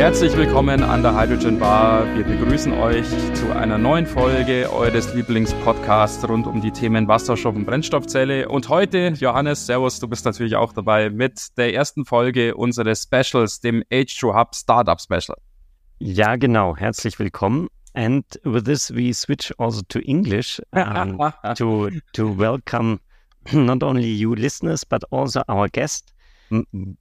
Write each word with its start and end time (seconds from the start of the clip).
Herzlich 0.09 0.35
willkommen 0.35 0.81
an 0.81 1.03
der 1.03 1.15
Hydrogen 1.15 1.59
Bar. 1.59 2.03
Wir 2.15 2.23
begrüßen 2.23 2.73
euch 2.73 3.05
zu 3.35 3.55
einer 3.55 3.77
neuen 3.77 4.07
Folge 4.07 4.67
eures 4.73 5.13
Lieblingspodcasts 5.13 6.27
rund 6.27 6.47
um 6.47 6.61
die 6.61 6.71
Themen 6.71 7.07
Wasserstoff 7.07 7.55
und 7.55 7.67
Brennstoffzelle. 7.67 8.49
Und 8.49 8.69
heute, 8.69 9.13
Johannes, 9.19 9.67
Servus, 9.67 9.99
du 9.99 10.07
bist 10.07 10.25
natürlich 10.25 10.55
auch 10.55 10.73
dabei 10.73 11.11
mit 11.11 11.55
der 11.59 11.75
ersten 11.75 12.05
Folge 12.05 12.55
unseres 12.55 13.03
Specials, 13.03 13.59
dem 13.59 13.83
H2 13.91 14.33
Hub 14.33 14.55
Startup 14.55 14.99
Special. 14.99 15.37
Ja, 15.99 16.37
genau. 16.37 16.75
Herzlich 16.75 17.19
willkommen. 17.19 17.67
And 17.93 18.25
with 18.43 18.63
this, 18.63 18.91
we 18.91 19.13
switch 19.13 19.53
also 19.59 19.83
to 19.89 19.99
English 19.99 20.59
um, 20.71 21.19
to 21.55 21.91
to 22.13 22.35
welcome 22.35 22.99
not 23.51 23.83
only 23.83 24.11
you 24.11 24.33
listeners 24.33 24.83
but 24.83 25.03
also 25.11 25.43
our 25.47 25.69
guest 25.69 26.15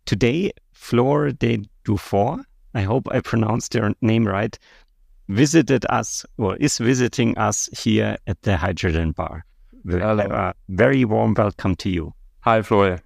today, 0.04 0.52
Flor 0.72 1.32
de 1.32 1.62
Dufour. 1.84 2.44
I 2.74 2.83
hope 2.83 3.08
I 3.11 3.20
pronounced 3.20 3.74
your 3.74 3.92
name 4.00 4.27
right, 4.27 4.58
visited 5.28 5.86
us 5.88 6.24
or 6.36 6.56
is 6.56 6.78
visiting 6.78 7.36
us 7.38 7.69
here 7.72 8.16
at 8.27 8.42
the 8.42 8.56
Hydrogen 8.56 9.12
Bar. 9.12 9.44
Hello. 9.88 10.25
Uh, 10.25 10.52
very 10.69 11.05
warm 11.05 11.34
welcome 11.34 11.77
to 11.77 11.88
you. 11.88 12.14
Hi, 12.41 12.62
Florian. 12.62 13.00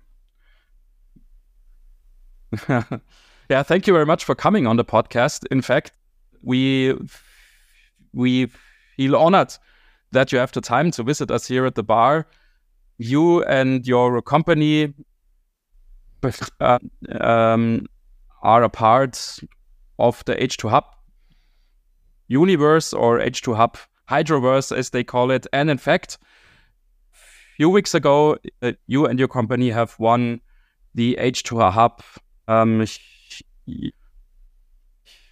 yeah, 2.68 3.62
thank 3.62 3.86
you 3.86 3.92
very 3.92 4.06
much 4.06 4.24
for 4.24 4.34
coming 4.34 4.66
on 4.66 4.76
the 4.76 4.84
podcast. 4.84 5.46
In 5.50 5.62
fact, 5.62 5.92
we 6.42 6.94
we 8.12 8.46
feel 8.96 9.16
honored 9.16 9.54
that 10.10 10.32
you 10.32 10.38
have 10.38 10.52
the 10.52 10.60
time 10.60 10.90
to 10.92 11.02
visit 11.02 11.30
us 11.30 11.46
here 11.46 11.64
at 11.66 11.74
the 11.74 11.82
bar. 11.82 12.26
You 12.98 13.42
and 13.44 13.86
your 13.86 14.20
company 14.22 14.92
uh, 16.60 16.78
um, 17.20 17.86
are 18.42 18.62
a 18.62 18.68
part 18.68 19.38
of 19.98 20.24
the 20.24 20.34
H2UB 20.34 20.84
universe 22.28 22.92
or 22.92 23.18
H2UB 23.18 23.76
Hydroverse, 24.08 24.76
as 24.76 24.90
they 24.90 25.04
call 25.04 25.30
it. 25.30 25.46
And 25.52 25.70
in 25.70 25.78
fact, 25.78 26.18
a 27.14 27.56
few 27.56 27.70
weeks 27.70 27.94
ago, 27.94 28.36
uh, 28.62 28.72
you 28.86 29.06
and 29.06 29.18
your 29.18 29.28
company 29.28 29.70
have 29.70 29.98
won 29.98 30.40
the 30.94 31.16
H2UB 31.20 32.00
um, 32.48 32.86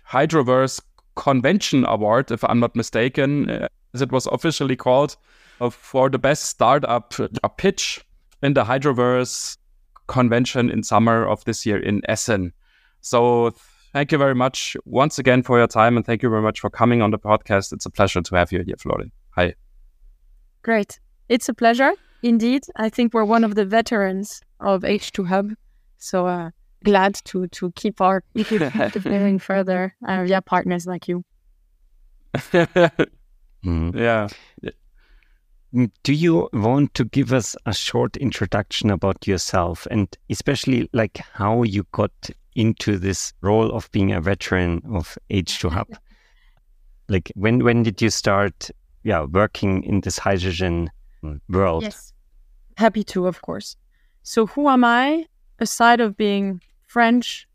Hydroverse 0.08 0.80
Convention 1.16 1.84
Award, 1.86 2.30
if 2.30 2.44
I'm 2.44 2.60
not 2.60 2.76
mistaken, 2.76 3.50
uh, 3.50 3.68
as 3.92 4.02
it 4.02 4.12
was 4.12 4.26
officially 4.26 4.76
called, 4.76 5.16
uh, 5.60 5.70
for 5.70 6.08
the 6.08 6.18
best 6.18 6.44
startup 6.44 7.14
uh, 7.18 7.48
pitch 7.48 8.04
in 8.42 8.54
the 8.54 8.64
Hydroverse 8.64 9.58
convention 10.06 10.70
in 10.70 10.82
summer 10.82 11.26
of 11.26 11.44
this 11.44 11.66
year 11.66 11.78
in 11.78 12.00
Essen. 12.08 12.52
So 13.00 13.54
thank 13.92 14.12
you 14.12 14.18
very 14.18 14.34
much 14.34 14.76
once 14.84 15.18
again 15.18 15.42
for 15.42 15.58
your 15.58 15.66
time 15.66 15.96
and 15.96 16.04
thank 16.04 16.22
you 16.22 16.30
very 16.30 16.42
much 16.42 16.60
for 16.60 16.70
coming 16.70 17.02
on 17.02 17.10
the 17.10 17.18
podcast. 17.18 17.72
It's 17.72 17.86
a 17.86 17.90
pleasure 17.90 18.22
to 18.22 18.36
have 18.36 18.52
you 18.52 18.62
here, 18.62 18.76
Flori. 18.76 19.10
Hi. 19.36 19.54
Great. 20.62 21.00
It's 21.28 21.48
a 21.48 21.54
pleasure. 21.54 21.92
Indeed. 22.22 22.64
I 22.76 22.88
think 22.88 23.14
we're 23.14 23.24
one 23.24 23.44
of 23.44 23.54
the 23.54 23.64
veterans 23.64 24.42
of 24.60 24.82
H2UB. 24.82 25.54
So 25.98 26.26
uh, 26.26 26.50
glad 26.84 27.14
to 27.26 27.46
to 27.48 27.72
keep 27.72 28.00
our 28.00 28.22
preparing 28.34 29.38
further 29.38 29.94
uh, 30.06 30.24
yeah, 30.26 30.40
partners 30.40 30.86
like 30.86 31.08
you. 31.08 31.24
mm. 32.34 33.94
Yeah. 33.94 34.28
Do 36.02 36.12
you 36.12 36.48
want 36.52 36.94
to 36.94 37.04
give 37.04 37.32
us 37.32 37.54
a 37.64 37.72
short 37.72 38.16
introduction 38.16 38.90
about 38.90 39.26
yourself 39.26 39.86
and 39.90 40.08
especially 40.28 40.90
like 40.92 41.18
how 41.34 41.62
you 41.62 41.86
got 41.92 42.10
into 42.54 42.98
this 42.98 43.32
role 43.40 43.70
of 43.72 43.90
being 43.92 44.12
a 44.12 44.20
veteran 44.20 44.82
of 44.92 45.16
H2 45.30 45.70
Hub? 45.72 45.88
like 47.10 47.30
when 47.34 47.64
when 47.64 47.82
did 47.82 48.00
you 48.00 48.08
start 48.08 48.70
yeah 49.02 49.24
working 49.24 49.82
in 49.82 50.00
this 50.00 50.16
hydrogen 50.16 50.90
world? 51.48 51.82
Yes. 51.82 52.12
Happy 52.76 53.04
to, 53.04 53.26
of 53.26 53.42
course. 53.42 53.76
So 54.22 54.46
who 54.46 54.68
am 54.68 54.84
I? 54.84 55.26
Aside 55.58 56.00
of 56.00 56.16
being 56.16 56.62
French 56.86 57.46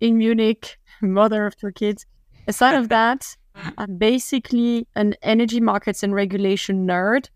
in 0.00 0.16
Munich, 0.16 0.78
mother 1.02 1.44
of 1.44 1.56
two 1.56 1.72
kids, 1.72 2.06
aside 2.48 2.74
of 2.74 2.88
that, 2.88 3.36
I'm 3.78 3.96
basically 3.98 4.86
an 4.94 5.14
energy 5.22 5.60
markets 5.60 6.02
and 6.02 6.14
regulation 6.14 6.86
nerd 6.86 7.28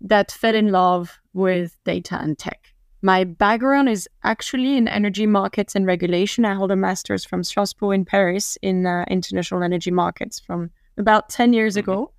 that 0.00 0.30
fell 0.30 0.54
in 0.54 0.70
love 0.70 1.18
with 1.32 1.76
data 1.84 2.18
and 2.20 2.38
tech. 2.38 2.72
My 3.06 3.22
background 3.22 3.88
is 3.88 4.08
actually 4.24 4.76
in 4.76 4.88
energy 4.88 5.26
markets 5.26 5.76
and 5.76 5.86
regulation. 5.86 6.44
I 6.44 6.54
hold 6.54 6.72
a 6.72 6.74
master's 6.74 7.24
from 7.24 7.44
Strasbourg 7.44 7.94
in 7.94 8.04
Paris 8.04 8.58
in 8.62 8.84
uh, 8.84 9.04
international 9.08 9.62
energy 9.62 9.92
markets 9.92 10.40
from 10.40 10.72
about 10.98 11.28
10 11.28 11.52
years 11.52 11.74
mm-hmm. 11.76 11.88
ago. 11.88 12.10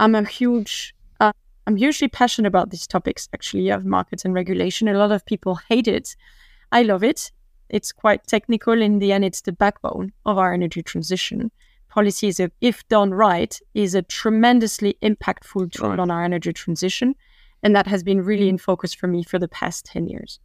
I'm 0.00 0.16
a 0.16 0.24
huge, 0.24 0.92
uh, 1.20 1.30
I'm 1.68 1.76
hugely 1.76 2.08
passionate 2.08 2.48
about 2.48 2.70
these 2.70 2.84
topics 2.88 3.28
actually 3.32 3.68
of 3.68 3.84
markets 3.84 4.24
and 4.24 4.34
regulation. 4.34 4.88
A 4.88 4.98
lot 4.98 5.12
of 5.12 5.24
people 5.24 5.60
hate 5.68 5.86
it. 5.86 6.16
I 6.72 6.82
love 6.82 7.04
it. 7.04 7.30
It's 7.68 7.92
quite 7.92 8.26
technical. 8.26 8.82
In 8.82 8.98
the 8.98 9.12
end, 9.12 9.24
it's 9.24 9.42
the 9.42 9.52
backbone 9.52 10.12
of 10.24 10.36
our 10.36 10.52
energy 10.52 10.82
transition. 10.82 11.52
Policies, 11.90 12.40
if 12.60 12.88
done 12.88 13.14
right, 13.14 13.56
is 13.74 13.94
a 13.94 14.02
tremendously 14.02 14.98
impactful 15.00 15.70
tool 15.70 15.90
right. 15.90 16.00
on 16.00 16.10
our 16.10 16.24
energy 16.24 16.52
transition. 16.52 17.14
And 17.66 17.74
that 17.74 17.88
has 17.88 18.04
been 18.04 18.22
really 18.22 18.48
in 18.48 18.58
focus 18.58 18.94
for 18.94 19.08
me 19.08 19.24
for 19.24 19.40
the 19.40 19.48
past 19.48 19.86
10 19.86 20.06
years. 20.06 20.38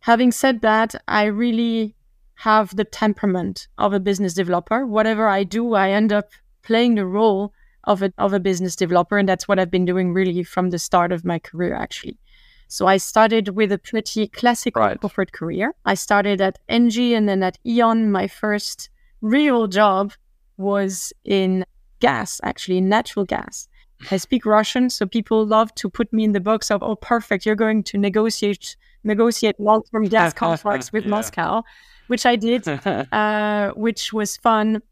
Having 0.00 0.32
said 0.32 0.60
that, 0.62 0.96
I 1.06 1.26
really 1.26 1.94
have 2.34 2.74
the 2.74 2.82
temperament 2.82 3.68
of 3.78 3.92
a 3.92 4.00
business 4.00 4.34
developer. 4.34 4.84
Whatever 4.84 5.28
I 5.28 5.44
do, 5.44 5.74
I 5.74 5.90
end 5.90 6.12
up 6.12 6.30
playing 6.64 6.96
the 6.96 7.06
role 7.06 7.52
of 7.84 8.02
a, 8.02 8.12
of 8.18 8.32
a 8.32 8.40
business 8.40 8.74
developer. 8.74 9.18
And 9.18 9.28
that's 9.28 9.46
what 9.46 9.60
I've 9.60 9.70
been 9.70 9.84
doing 9.84 10.12
really 10.12 10.42
from 10.42 10.70
the 10.70 10.80
start 10.80 11.12
of 11.12 11.24
my 11.24 11.38
career, 11.38 11.76
actually. 11.76 12.18
So 12.66 12.88
I 12.88 12.96
started 12.96 13.50
with 13.50 13.70
a 13.70 13.78
pretty 13.78 14.26
classic 14.26 14.74
right. 14.74 15.00
corporate 15.00 15.30
career. 15.30 15.76
I 15.84 15.94
started 15.94 16.40
at 16.40 16.58
Engie 16.68 17.12
and 17.12 17.28
then 17.28 17.44
at 17.44 17.56
E.ON. 17.64 18.10
My 18.10 18.26
first 18.26 18.90
real 19.20 19.68
job 19.68 20.12
was 20.56 21.12
in 21.24 21.64
gas, 22.00 22.40
actually, 22.42 22.80
natural 22.80 23.24
gas. 23.24 23.68
I 24.10 24.16
speak 24.18 24.44
Russian, 24.44 24.90
so 24.90 25.06
people 25.06 25.46
love 25.46 25.74
to 25.76 25.88
put 25.88 26.12
me 26.12 26.24
in 26.24 26.32
the 26.32 26.40
box 26.40 26.70
of, 26.70 26.82
oh, 26.82 26.96
perfect, 26.96 27.46
you're 27.46 27.54
going 27.54 27.82
to 27.84 27.98
negotiate 27.98 28.76
negotiate 29.04 29.58
long-term 29.60 30.04
gas 30.08 30.32
contracts 30.44 30.92
with 30.92 31.04
yeah. 31.04 31.10
Moscow, 31.10 31.62
which 32.08 32.26
I 32.26 32.36
did, 32.36 32.66
uh, 33.12 33.70
which 33.76 34.12
was 34.12 34.36
fun. 34.36 34.82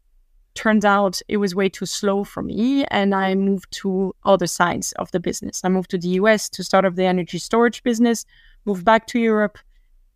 Turned 0.53 0.85
out 0.85 1.21
it 1.27 1.35
was 1.37 1.53
way 1.53 1.67
too 1.67 1.85
slow 1.85 2.23
for 2.23 2.41
me, 2.41 2.85
and 2.85 3.13
I 3.13 3.35
moved 3.35 3.71
to 3.81 4.15
other 4.23 4.47
sides 4.47 4.93
of 4.93 5.11
the 5.11 5.19
business. 5.19 5.61
I 5.65 5.69
moved 5.69 5.89
to 5.91 5.97
the 5.97 6.07
US 6.21 6.47
to 6.51 6.63
start 6.63 6.85
up 6.85 6.95
the 6.95 7.03
energy 7.03 7.39
storage 7.39 7.83
business, 7.83 8.25
moved 8.63 8.85
back 8.85 9.05
to 9.07 9.19
Europe 9.19 9.57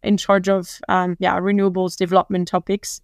in 0.02 0.16
charge 0.16 0.48
of 0.48 0.80
um, 0.88 1.18
yeah 1.20 1.38
renewables 1.40 1.98
development 1.98 2.48
topics 2.48 3.02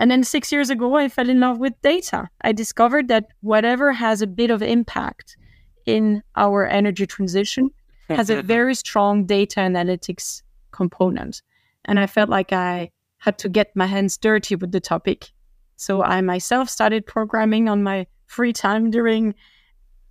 and 0.00 0.10
then 0.10 0.24
six 0.24 0.50
years 0.50 0.70
ago, 0.70 0.94
I 0.96 1.10
fell 1.10 1.28
in 1.28 1.40
love 1.40 1.58
with 1.58 1.74
data. 1.82 2.30
I 2.40 2.52
discovered 2.52 3.08
that 3.08 3.26
whatever 3.42 3.92
has 3.92 4.22
a 4.22 4.26
bit 4.26 4.50
of 4.50 4.62
impact 4.62 5.36
in 5.84 6.22
our 6.36 6.66
energy 6.66 7.06
transition 7.06 7.70
has 8.08 8.30
a 8.30 8.40
very 8.56 8.74
strong 8.74 9.26
data 9.26 9.60
analytics 9.60 10.40
component. 10.72 11.42
And 11.84 12.00
I 12.00 12.06
felt 12.06 12.30
like 12.30 12.50
I 12.50 12.90
had 13.18 13.36
to 13.40 13.50
get 13.50 13.76
my 13.76 13.84
hands 13.84 14.16
dirty 14.16 14.56
with 14.56 14.72
the 14.72 14.80
topic. 14.80 15.32
So 15.76 16.02
I 16.02 16.22
myself 16.22 16.70
started 16.70 17.04
programming 17.04 17.68
on 17.68 17.82
my 17.82 18.06
free 18.26 18.54
time 18.54 18.90
during, 18.90 19.34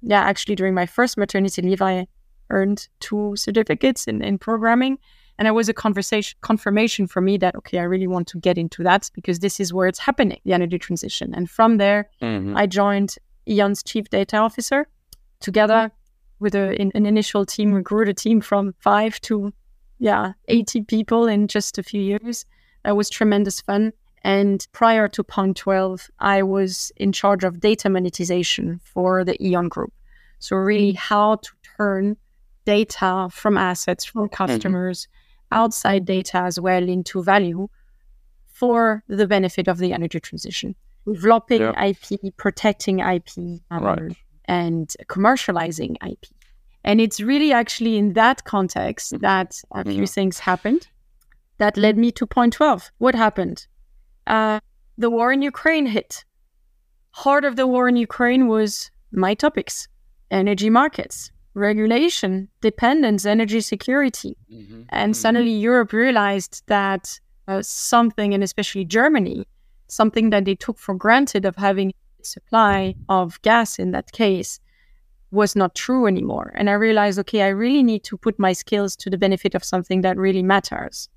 yeah, 0.03 0.21
actually 0.21 0.53
during 0.53 0.75
my 0.75 0.85
first 0.85 1.17
maternity 1.17 1.63
leave, 1.63 1.81
I 1.81 2.05
earned 2.51 2.87
two 2.99 3.35
certificates 3.35 4.07
in, 4.07 4.21
in 4.21 4.37
programming. 4.37 4.99
And 5.39 5.47
it 5.47 5.51
was 5.51 5.69
a 5.69 5.73
conversation 5.73 6.37
confirmation 6.41 7.07
for 7.07 7.21
me 7.21 7.37
that 7.37 7.55
okay, 7.55 7.79
I 7.79 7.83
really 7.83 8.07
want 8.07 8.27
to 8.27 8.37
get 8.37 8.57
into 8.57 8.83
that 8.83 9.09
because 9.15 9.39
this 9.39 9.59
is 9.59 9.73
where 9.73 9.87
it's 9.87 9.97
happening, 9.97 10.39
the 10.43 10.53
energy 10.53 10.77
transition. 10.77 11.33
And 11.33 11.49
from 11.49 11.77
there, 11.77 12.09
mm-hmm. 12.21 12.55
I 12.57 12.67
joined 12.67 13.15
E.ON's 13.47 13.81
chief 13.81 14.09
data 14.09 14.37
officer. 14.37 14.87
Together 15.39 15.91
with 16.39 16.55
a, 16.55 16.79
in, 16.79 16.91
an 16.93 17.05
initial 17.05 17.45
team, 17.45 17.71
we 17.71 17.81
grew 17.81 18.05
the 18.05 18.13
team 18.13 18.41
from 18.41 18.73
five 18.79 19.19
to 19.21 19.53
yeah, 19.99 20.33
80 20.49 20.81
people 20.83 21.27
in 21.27 21.47
just 21.47 21.77
a 21.77 21.83
few 21.83 22.01
years. 22.01 22.45
That 22.83 22.97
was 22.97 23.09
tremendous 23.09 23.61
fun. 23.61 23.93
And 24.23 24.65
prior 24.73 25.07
to 25.07 25.23
Point 25.23 25.55
12, 25.55 26.09
I 26.19 26.43
was 26.43 26.91
in 26.97 27.13
charge 27.13 27.45
of 27.45 27.61
data 27.61 27.89
monetization 27.89 28.81
for 28.83 29.23
the 29.23 29.41
E.ON 29.41 29.69
group. 29.69 29.93
So, 30.39 30.57
really, 30.57 30.91
how 30.93 31.35
to 31.35 31.51
turn 31.77 32.17
data 32.65 33.29
from 33.31 33.57
assets, 33.57 34.03
from 34.03 34.23
mm-hmm. 34.23 34.33
customers, 34.33 35.03
mm-hmm. 35.03 35.18
Outside 35.51 36.05
data 36.05 36.37
as 36.37 36.59
well 36.59 36.87
into 36.87 37.23
value 37.23 37.67
for 38.45 39.03
the 39.07 39.27
benefit 39.27 39.67
of 39.67 39.77
the 39.77 39.93
energy 39.93 40.19
transition. 40.19 40.75
Developing 41.05 41.61
yeah. 41.61 41.85
IP, 41.85 42.35
protecting 42.37 42.99
IP, 42.99 43.61
um, 43.71 43.83
right. 43.83 44.17
and 44.45 44.93
commercializing 45.07 45.95
IP. 46.05 46.25
And 46.83 47.01
it's 47.01 47.19
really 47.19 47.51
actually 47.51 47.97
in 47.97 48.13
that 48.13 48.43
context 48.43 49.13
mm-hmm. 49.13 49.21
that 49.21 49.61
a 49.73 49.83
few 49.83 49.93
mm-hmm. 49.93 50.05
things 50.05 50.39
happened 50.39 50.87
that 51.57 51.77
led 51.77 51.97
me 51.97 52.11
to 52.13 52.25
point 52.25 52.53
12. 52.53 52.91
What 52.97 53.15
happened? 53.15 53.67
Uh, 54.27 54.59
the 54.97 55.09
war 55.09 55.31
in 55.31 55.41
Ukraine 55.41 55.85
hit. 55.85 56.25
Heart 57.11 57.45
of 57.45 57.55
the 57.55 57.67
war 57.67 57.87
in 57.87 57.95
Ukraine 57.95 58.47
was 58.47 58.91
my 59.11 59.33
topics 59.33 59.87
energy 60.31 60.69
markets, 60.69 61.31
regulation, 61.53 62.49
dependence, 62.61 63.25
energy 63.25 63.61
security. 63.61 64.37
Mm-hmm. 64.51 64.83
And 64.89 65.13
mm-hmm. 65.13 65.19
suddenly 65.19 65.51
Europe 65.51 65.93
realized 65.93 66.63
that 66.67 67.19
uh, 67.47 67.61
something, 67.61 68.33
and 68.33 68.43
especially 68.43 68.85
Germany, 68.85 69.45
something 69.87 70.29
that 70.29 70.45
they 70.45 70.55
took 70.55 70.77
for 70.77 70.95
granted 70.95 71.45
of 71.45 71.55
having 71.55 71.89
a 72.21 72.25
supply 72.25 72.95
of 73.09 73.41
gas 73.41 73.79
in 73.79 73.91
that 73.91 74.11
case 74.11 74.59
was 75.31 75.55
not 75.55 75.75
true 75.75 76.07
anymore. 76.07 76.51
And 76.55 76.69
I 76.69 76.73
realized, 76.73 77.19
okay, 77.19 77.43
I 77.43 77.49
really 77.49 77.83
need 77.83 78.03
to 78.05 78.17
put 78.17 78.39
my 78.39 78.53
skills 78.53 78.95
to 78.97 79.09
the 79.09 79.17
benefit 79.17 79.55
of 79.55 79.63
something 79.63 80.01
that 80.01 80.17
really 80.17 80.43
matters 80.43 81.09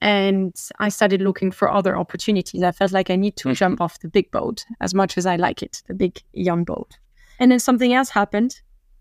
and 0.00 0.54
I 0.78 0.88
started 0.88 1.20
looking 1.20 1.50
for 1.50 1.70
other 1.70 1.96
opportunities. 1.96 2.62
I 2.62 2.72
felt 2.72 2.92
like 2.92 3.10
I 3.10 3.16
need 3.16 3.36
to 3.36 3.48
mm-hmm. 3.48 3.54
jump 3.54 3.80
off 3.80 4.00
the 4.00 4.08
big 4.08 4.30
boat 4.30 4.64
as 4.80 4.94
much 4.94 5.18
as 5.18 5.26
I 5.26 5.36
like 5.36 5.62
it, 5.62 5.82
the 5.88 5.94
big 5.94 6.22
E.ON 6.36 6.64
boat. 6.64 6.98
And 7.38 7.52
then 7.52 7.58
something 7.58 7.92
else 7.92 8.10
happened. 8.10 8.60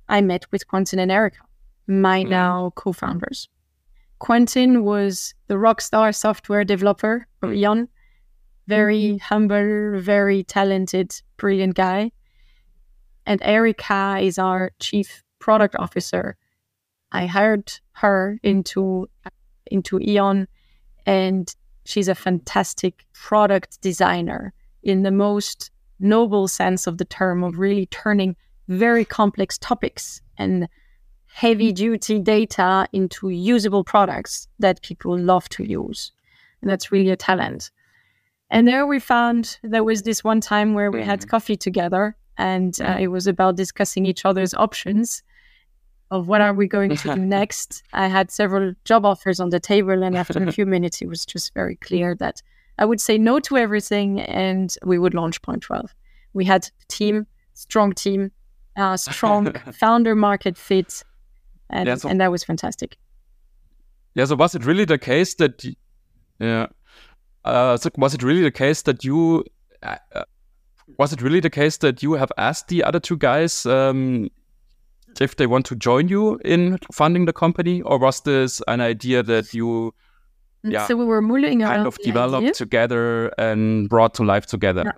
I 0.10 0.22
met 0.22 0.46
with 0.52 0.68
Quentin 0.68 1.00
and 1.00 1.12
Erica, 1.12 1.40
my 1.88 2.22
mm-hmm. 2.22 2.32
now 2.32 2.74
co-founders. 2.76 3.48
Quentin 4.18 4.84
was 4.84 5.34
the 5.48 5.58
rock 5.58 5.80
star 5.80 6.12
software 6.12 6.66
developer 6.66 7.28
for 7.40 7.54
E.ON, 7.54 7.88
very 8.68 9.02
mm-hmm. 9.02 9.18
humble, 9.18 10.00
very 10.02 10.44
talented, 10.44 11.14
brilliant 11.38 11.76
guy. 11.76 12.12
And 13.26 13.42
Erica 13.44 14.18
is 14.20 14.40
our 14.40 14.72
chief 14.80 15.24
product 15.38 15.76
officer. 15.76 16.36
I 17.12 17.28
hired 17.28 17.72
her 17.94 18.40
into 18.44 19.08
into 19.72 20.00
E.ON 20.02 20.48
and 21.06 21.56
she's 21.86 22.08
a 22.08 22.16
fantastic 22.16 23.06
product 23.14 23.80
designer 23.82 24.54
in 24.82 25.04
the 25.04 25.12
most 25.12 25.72
noble 26.00 26.48
sense 26.48 26.88
of 26.88 26.98
the 26.98 27.06
term 27.06 27.44
of 27.44 27.60
really 27.60 27.86
turning 27.88 28.36
very 28.70 29.04
complex 29.04 29.58
topics 29.58 30.22
and 30.38 30.70
heavy 31.26 31.72
duty 31.72 32.20
data 32.20 32.88
into 32.94 33.30
usable 33.30 33.84
products 33.84 34.48
that 34.60 34.82
people 34.82 35.18
love 35.18 35.50
to 35.50 35.64
use. 35.64 36.12
And 36.62 36.70
that's 36.70 36.92
really 36.92 37.10
a 37.10 37.16
talent. 37.16 37.72
And 38.50 38.68
there 38.68 38.86
we 38.86 39.00
found 39.00 39.60
there 39.64 39.84
was 39.84 40.04
this 40.04 40.24
one 40.24 40.42
time 40.42 40.74
where 40.74 40.92
we 40.92 41.04
had 41.04 41.20
mm-hmm. 41.20 41.30
coffee 41.30 41.58
together 41.58 42.16
and 42.38 42.80
uh, 42.82 42.86
mm-hmm. 42.86 43.04
it 43.04 43.08
was 43.08 43.28
about 43.28 43.58
discussing 43.58 44.06
each 44.06 44.26
other's 44.26 44.54
options 44.54 45.22
of 46.12 46.28
what 46.28 46.42
are 46.42 46.54
we 46.54 46.68
going 46.68 46.96
to 46.96 47.16
do 47.16 47.16
next. 47.38 47.84
I 47.94 48.08
had 48.08 48.32
several 48.32 48.74
job 48.86 49.06
offers 49.06 49.40
on 49.40 49.50
the 49.50 49.60
table, 49.60 50.02
and 50.04 50.18
after 50.18 50.44
a 50.44 50.52
few 50.58 50.66
minutes, 50.66 51.02
it 51.02 51.08
was 51.08 51.26
just 51.26 51.54
very 51.54 51.76
clear 51.76 52.16
that 52.16 52.42
I 52.80 52.86
would 52.86 53.02
say 53.02 53.18
no 53.18 53.40
to 53.42 53.58
everything, 53.58 54.22
and 54.22 54.74
we 54.84 54.98
would 54.98 55.14
launch 55.14 55.42
Point 55.42 55.62
Twelve. 55.62 55.94
We 56.34 56.46
had 56.46 56.66
a 56.66 56.86
team, 56.88 57.28
strong 57.54 57.94
team, 57.94 58.32
uh, 58.80 58.98
strong 58.98 59.54
founder 59.74 60.16
market 60.16 60.58
fit, 60.58 61.04
and 61.70 61.88
yeah, 61.88 61.96
so, 61.96 62.10
and 62.10 62.20
that 62.22 62.32
was 62.32 62.44
fantastic. 62.44 62.98
Yeah. 64.16 64.26
So 64.26 64.36
was 64.36 64.56
it 64.56 64.66
really 64.66 64.86
the 64.86 64.98
case 64.98 65.36
that? 65.36 65.64
Yeah. 66.40 66.68
Uh, 67.46 67.78
so 67.78 67.90
was 67.98 68.14
it 68.14 68.24
really 68.24 68.42
the 68.42 68.52
case 68.52 68.84
that 68.84 69.04
you? 69.04 69.44
Uh, 69.84 69.98
uh 70.16 70.24
was 70.98 71.14
it 71.14 71.22
really 71.22 71.40
the 71.40 71.50
case 71.50 71.78
that 71.78 72.02
you 72.02 72.14
have 72.14 72.32
asked 72.38 72.68
the 72.68 72.84
other 72.84 73.00
two 73.00 73.16
guys 73.16 73.66
um, 73.68 74.30
if 75.22 75.36
they 75.36 75.46
want 75.46 75.66
to 75.68 75.76
join 75.76 76.08
you 76.08 76.40
in 76.44 76.80
funding 76.92 77.26
the 77.26 77.34
company, 77.34 77.82
or 77.84 78.00
was 78.00 78.22
this 78.22 78.62
an 78.68 78.82
idea 78.82 79.22
that 79.22 79.54
you, 79.54 79.94
yeah, 80.64 80.88
so 80.88 80.96
we 80.96 81.06
were 81.06 81.22
mulling 81.22 81.62
kind 81.62 81.86
of 81.86 81.98
developed 82.00 82.44
idea. 82.44 82.54
together 82.54 83.28
and 83.38 83.88
brought 83.88 84.16
to 84.16 84.24
life 84.24 84.48
together? 84.48 84.84
Yeah. 84.86 84.92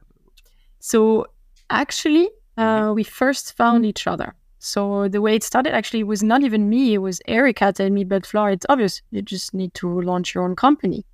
So 0.79 1.27
actually, 1.69 2.29
uh, 2.61 2.81
mm-hmm. 2.81 2.95
we 2.95 3.03
first 3.03 3.55
found 3.57 3.85
each 3.85 4.07
other. 4.07 4.35
So 4.59 5.07
the 5.07 5.21
way 5.21 5.35
it 5.35 5.43
started 5.43 5.73
actually 5.73 6.03
was 6.03 6.21
not 6.21 6.43
even 6.43 6.69
me; 6.69 6.93
it 6.93 6.99
was 6.99 7.19
Erica 7.27 7.73
telling 7.73 7.95
me, 7.95 8.03
"But 8.03 8.25
Flora, 8.25 8.53
it's 8.53 8.65
obvious. 8.69 9.01
You 9.11 9.21
just 9.21 9.53
need 9.53 9.73
to 9.75 10.01
launch 10.01 10.35
your 10.35 10.43
own 10.43 10.55
company." 10.55 11.05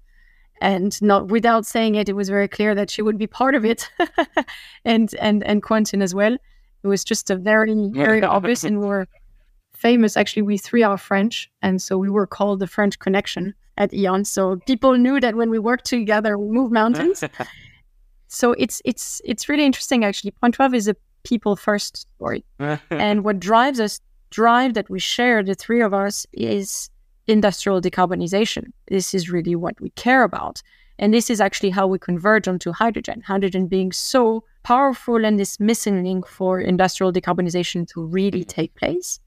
And 0.59 0.99
not 1.01 1.27
without 1.27 1.65
saying 1.65 1.95
it, 1.95 2.09
it 2.09 2.15
was 2.15 2.29
very 2.29 2.47
clear 2.47 2.75
that 2.75 2.89
she 2.89 3.01
would 3.01 3.17
be 3.17 3.27
part 3.27 3.55
of 3.55 3.63
it, 3.63 3.89
and 4.85 5.13
and 5.15 5.43
and 5.43 5.63
Quentin 5.63 6.01
as 6.01 6.13
well. 6.13 6.33
It 6.83 6.87
was 6.87 7.03
just 7.03 7.29
a 7.29 7.35
very, 7.35 7.73
very 7.91 8.23
obvious, 8.23 8.63
and 8.63 8.79
we 8.79 8.87
are 8.87 9.07
famous. 9.73 10.17
Actually, 10.17 10.41
we 10.41 10.57
three 10.57 10.83
are 10.83 10.97
French, 10.97 11.49
and 11.61 11.81
so 11.81 11.97
we 11.97 12.09
were 12.09 12.27
called 12.27 12.59
the 12.59 12.67
French 12.67 12.99
Connection 12.99 13.53
at 13.77 13.93
E.ON. 13.93 14.25
So 14.25 14.57
people 14.65 14.97
knew 14.97 15.19
that 15.19 15.35
when 15.35 15.49
we 15.49 15.59
worked 15.59 15.85
together, 15.85 16.37
we 16.37 16.49
move 16.49 16.71
mountains. 16.71 17.23
so 18.27 18.53
it's 18.53 18.81
it's 18.83 19.21
it's 19.23 19.47
really 19.47 19.65
interesting. 19.65 20.03
Actually, 20.03 20.31
Point 20.31 20.55
Twelve 20.55 20.73
is 20.73 20.87
a 20.87 20.95
people 21.27 21.55
first 21.55 21.97
story, 21.97 22.45
and 22.89 23.23
what 23.23 23.39
drives 23.39 23.79
us, 23.79 23.99
drive 24.29 24.73
that 24.73 24.89
we 24.89 24.99
share, 24.99 25.43
the 25.43 25.55
three 25.55 25.81
of 25.81 25.93
us, 25.93 26.25
is 26.31 26.89
industrial 27.27 27.81
decarbonization. 27.81 28.71
This 28.87 29.13
is 29.13 29.29
really 29.29 29.55
what 29.55 29.79
we 29.81 29.89
care 29.91 30.23
about. 30.23 30.61
And 30.99 31.13
this 31.13 31.29
is 31.29 31.39
actually 31.39 31.69
how 31.69 31.85
we 31.85 31.99
converge 31.99 32.47
onto 32.47 32.71
hydrogen. 32.71 33.21
Hydrogen 33.21 33.67
being 33.67 33.91
so 33.91 34.43
powerful 34.63 35.23
and 35.25 35.39
this 35.39 35.59
missing 35.59 36.03
link 36.03 36.25
for 36.25 36.59
industrial 36.59 37.13
decarbonization 37.13 37.87
to 37.89 38.03
really 38.03 38.43
take 38.43 38.73
place. 38.75 39.19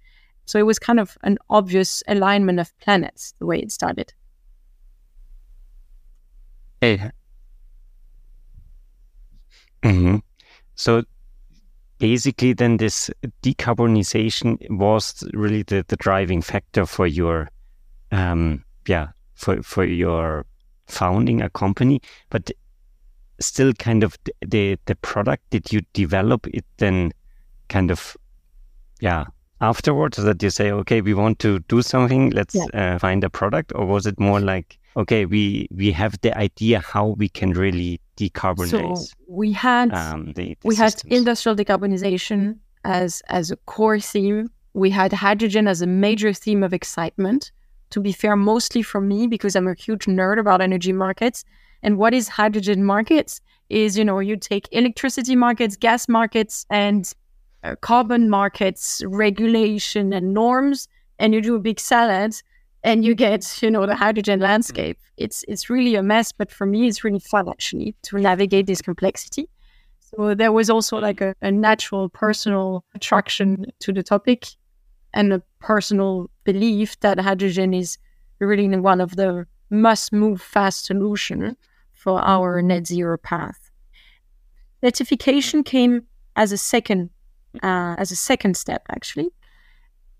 So 0.47 0.59
it 0.59 0.67
was 0.67 0.79
kind 0.79 0.99
of 0.99 1.17
an 1.23 1.39
obvious 1.49 2.03
alignment 2.09 2.59
of 2.59 2.77
planets 2.81 3.35
the 3.39 3.47
way 3.47 3.61
it 3.61 3.71
started. 3.71 4.13
Hey. 6.81 7.13
Mm-hmm. 9.83 10.17
So 10.75 11.05
basically, 12.01 12.55
then 12.55 12.79
this 12.79 13.11
decarbonization 13.43 14.59
was 14.71 15.23
really 15.33 15.63
the, 15.63 15.85
the 15.87 15.97
driving 15.97 16.43
factor 16.43 16.87
for 16.87 17.07
your, 17.07 17.49
um, 18.11 18.65
yeah, 18.89 19.09
for 19.35 19.63
for 19.63 19.85
your 19.85 20.45
founding 20.89 21.41
a 21.41 21.49
company, 21.51 22.01
but 22.31 22.51
still 23.39 23.73
kind 23.75 24.03
of 24.03 24.19
the 24.47 24.77
the 24.87 24.95
product 24.97 25.43
did 25.51 25.73
you 25.73 25.81
develop 25.93 26.47
it 26.49 26.65
then 26.77 27.13
kind 27.69 27.91
of 27.91 28.17
yeah 29.01 29.25
afterwards? 29.61 30.17
That 30.17 30.43
you 30.43 30.51
say 30.51 30.71
okay 30.73 31.01
we 31.01 31.15
want 31.15 31.39
to 31.41 31.61
do 31.61 31.83
something 31.83 32.31
let's 32.31 32.55
yeah. 32.55 32.67
uh, 32.75 32.99
find 32.99 33.23
a 33.25 33.31
product. 33.31 33.73
Or 33.75 33.87
was 33.87 34.07
it 34.07 34.19
more 34.19 34.41
like 34.41 34.79
okay 34.97 35.25
we 35.27 35.69
we 35.71 35.93
have 35.93 36.21
the 36.21 36.37
idea 36.37 36.81
how 36.81 37.09
we 37.19 37.29
can 37.29 37.53
really 37.53 38.01
decarbonize 38.21 38.99
so 38.99 39.17
we 39.27 39.49
had 39.53 39.93
um, 39.95 40.33
the, 40.39 40.57
the 40.61 40.69
we 40.71 40.75
systems. 40.75 41.03
had 41.03 41.19
industrial 41.19 41.57
decarbonization 41.57 42.57
as 42.85 43.23
as 43.29 43.51
a 43.51 43.57
core 43.75 44.01
theme 44.01 44.49
we 44.75 44.91
had 44.91 45.13
hydrogen 45.13 45.67
as 45.67 45.83
a 45.83 45.87
major 45.87 46.33
theme 46.33 46.63
of 46.63 46.73
excitement 46.73 47.51
to 47.91 48.01
be 48.01 48.13
fair, 48.13 48.37
mostly 48.37 48.83
for 48.83 49.01
me 49.01 49.27
because 49.27 49.55
I'm 49.55 49.67
a 49.67 49.75
huge 49.75 50.07
nerd 50.07 50.39
about 50.39 50.61
energy 50.61 50.93
markets. 50.93 51.45
And 51.83 51.99
what 51.99 52.15
is 52.15 52.29
hydrogen 52.29 52.85
markets? 52.85 53.41
Is, 53.69 53.97
you 53.97 54.05
know, 54.05 54.19
you 54.19 54.37
take 54.37 54.69
electricity 54.73 55.37
markets, 55.37 55.77
gas 55.77 56.09
markets, 56.09 56.67
and 56.71 57.13
uh, 57.63 57.77
carbon 57.81 58.29
markets, 58.29 59.03
regulation 59.07 60.13
and 60.13 60.35
norms, 60.35 60.89
and 61.19 61.35
you 61.35 61.41
do 61.41 61.55
a 61.55 61.61
big 61.61 61.79
salad 61.79 62.35
and 62.83 63.05
you 63.05 63.15
get 63.15 63.63
you 63.63 63.71
know 63.71 63.87
the 63.87 63.97
hydrogen 63.97 64.41
landscape. 64.41 64.99
It's 65.17 65.45
it's 65.49 65.69
really 65.69 65.95
a 65.95 66.03
mess 66.03 66.33
but 66.33 66.51
for 66.51 66.67
me 66.67 66.87
it's 66.87 67.05
really 67.05 67.19
fun 67.19 67.49
actually 67.49 67.95
to 68.03 68.19
navigate 68.19 68.67
this 68.67 68.83
complexity. 68.83 69.49
So 70.01 70.35
there 70.35 70.53
was 70.53 70.71
also 70.71 70.99
like 70.99 71.21
a, 71.21 71.35
a 71.41 71.53
natural 71.53 72.09
personal 72.09 72.85
attraction 72.95 73.67
to 73.81 73.93
the 73.93 74.03
topic 74.03 74.47
and 75.15 75.33
a 75.33 75.43
personal 75.61 76.31
belief 76.45 76.99
that 77.01 77.21
hydrogen 77.21 77.75
is 77.75 77.99
really 78.41 78.67
one 78.77 79.01
of 79.01 79.17
the 79.17 79.47
must 79.71 80.13
move 80.13 80.41
fast 80.41 80.87
solution 80.87 81.57
for 81.93 82.21
our 82.21 82.61
net 82.63 82.87
zero 82.87 83.19
path. 83.19 83.71
Certification 84.83 85.63
came 85.63 86.07
as 86.35 86.51
a 86.51 86.59
second 86.59 87.11
uh, 87.63 87.95
as 87.99 88.11
a 88.11 88.17
second 88.17 88.57
step 88.57 88.83
actually 88.91 89.31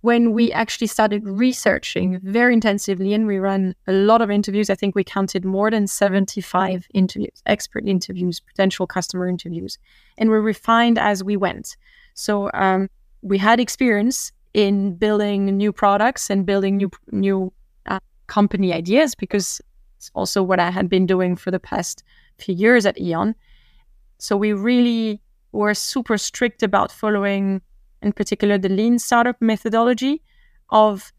when 0.03 0.33
we 0.33 0.51
actually 0.53 0.87
started 0.87 1.27
researching 1.27 2.21
very 2.23 2.55
intensively 2.55 3.13
and 3.13 3.27
we 3.27 3.39
ran 3.39 3.75
a 3.87 3.93
lot 3.93 4.23
of 4.23 4.31
interviews. 4.31 4.71
I 4.71 4.75
think 4.75 4.95
we 4.95 5.05
counted 5.05 5.45
more 5.45 5.71
than 5.71 5.87
75 5.87 6.87
interviews, 6.95 7.43
expert 7.47 7.87
interviews, 7.87 8.41
potential 8.41 8.87
customer 8.87 9.29
interviews, 9.29 9.79
and 10.17 10.31
we 10.31 10.37
refined 10.37 10.99
as 10.99 11.23
we 11.23 11.37
went. 11.37 11.77
So 12.15 12.51
um, 12.55 12.89
we 13.23 13.37
had 13.39 13.61
experience 13.61 14.33
in 14.55 14.95
building 14.97 15.47
new 15.57 15.73
products 15.73 16.31
and 16.31 16.47
building 16.47 16.79
new 16.79 16.91
new 17.13 17.53
uh, 17.87 18.01
company 18.27 18.73
ideas 18.73 19.15
because 19.15 19.61
it's 19.97 20.11
also 20.15 20.43
what 20.43 20.59
I 20.59 20.71
had 20.71 20.89
been 20.89 21.07
doing 21.07 21.37
for 21.37 21.51
the 21.51 21.61
past 21.61 22.03
few 22.39 22.55
years 22.55 22.87
at 22.87 22.99
E.ON. 22.99 23.35
So 24.19 24.37
we 24.37 24.53
really 24.55 25.21
were 25.53 25.75
super 25.75 26.17
strict 26.17 26.63
about 26.63 26.91
following 26.91 27.61
in 28.03 28.13
particular 28.13 28.59
the 28.59 28.69
lean 28.69 28.99
startup 28.99 29.37
methodology 29.41 30.23
of 30.71 31.13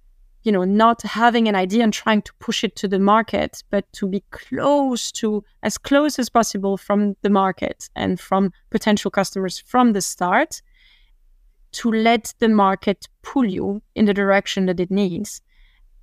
you 0.44 0.52
know 0.52 0.64
not 0.64 1.02
having 1.04 1.48
an 1.48 1.56
idea 1.56 1.84
and 1.84 1.94
trying 1.94 2.22
to 2.22 2.34
push 2.40 2.64
it 2.64 2.76
to 2.76 2.88
the 2.88 3.00
market 3.00 3.64
but 3.70 3.92
to 3.94 4.08
be 4.08 4.24
close 4.32 5.12
to 5.12 5.44
as 5.64 5.78
close 5.78 6.18
as 6.18 6.30
possible 6.30 6.78
from 6.78 7.16
the 7.22 7.30
market 7.30 7.90
and 7.96 8.20
from 8.20 8.52
potential 8.70 9.12
customers 9.12 9.60
from 9.60 9.94
the 9.94 10.02
start 10.02 10.62
to 11.72 11.92
let 11.92 12.34
the 12.40 12.50
market 12.50 13.08
pull 13.22 13.46
you 13.46 13.82
in 13.96 14.06
the 14.06 14.14
direction 14.14 14.66
that 14.66 14.80
it 14.80 14.92
needs 14.92 15.42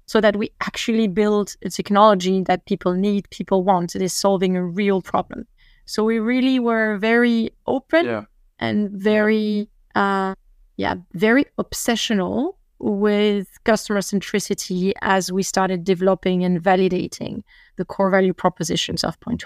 so 0.06 0.20
that 0.20 0.36
we 0.36 0.50
actually 0.62 1.06
build 1.06 1.54
a 1.62 1.68
technology 1.68 2.42
that 2.42 2.64
people 2.64 2.94
need 2.94 3.28
people 3.30 3.62
want 3.64 3.94
it 3.94 4.02
is 4.02 4.12
solving 4.12 4.56
a 4.56 4.64
real 4.64 5.02
problem 5.02 5.46
so 5.84 6.04
we 6.04 6.18
really 6.18 6.58
were 6.58 6.96
very 6.98 7.50
open 7.66 8.04
yeah. 8.04 8.24
and 8.58 8.90
very 8.90 9.68
uh, 9.94 10.34
yeah, 10.78 10.94
very 11.12 11.44
obsessional 11.58 12.54
with 12.78 13.48
customer 13.64 13.98
centricity 14.00 14.92
as 15.02 15.32
we 15.32 15.42
started 15.42 15.82
developing 15.82 16.44
and 16.44 16.62
validating 16.62 17.42
the 17.76 17.84
core 17.84 18.10
value 18.10 18.32
propositions 18.32 19.02
of 19.02 19.18
Point. 19.20 19.44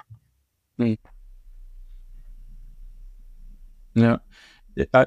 Mm. 0.78 0.98
Yeah. 3.94 4.16
Uh, 4.92 5.06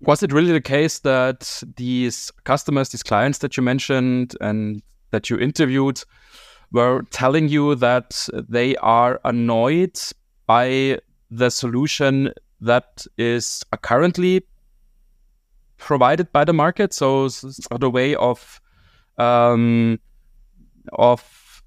was 0.00 0.22
it 0.22 0.32
really 0.32 0.52
the 0.52 0.60
case 0.60 1.00
that 1.00 1.62
these 1.76 2.30
customers, 2.44 2.90
these 2.90 3.02
clients 3.02 3.38
that 3.38 3.56
you 3.56 3.62
mentioned 3.64 4.36
and 4.40 4.82
that 5.10 5.30
you 5.30 5.36
interviewed, 5.36 6.02
were 6.70 7.02
telling 7.10 7.48
you 7.48 7.74
that 7.74 8.28
they 8.48 8.76
are 8.76 9.20
annoyed 9.24 9.98
by 10.46 11.00
the 11.28 11.50
solution 11.50 12.32
that 12.60 13.04
is 13.18 13.64
currently 13.82 14.44
provided 15.80 16.30
by 16.32 16.44
the 16.44 16.52
market. 16.52 16.92
So 16.92 17.28
the 17.28 17.90
way 17.90 18.14
of 18.14 18.60
um, 19.18 19.98
of 20.92 21.62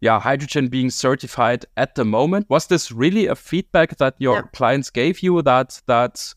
yeah 0.00 0.18
hydrogen 0.20 0.68
being 0.68 0.90
certified 0.90 1.66
at 1.76 1.94
the 1.94 2.04
moment. 2.04 2.46
Was 2.48 2.68
this 2.68 2.90
really 2.90 3.26
a 3.26 3.34
feedback 3.34 3.98
that 3.98 4.14
your 4.18 4.36
yeah. 4.36 4.42
clients 4.52 4.90
gave 4.90 5.20
you 5.20 5.42
that 5.42 5.80
that 5.86 6.34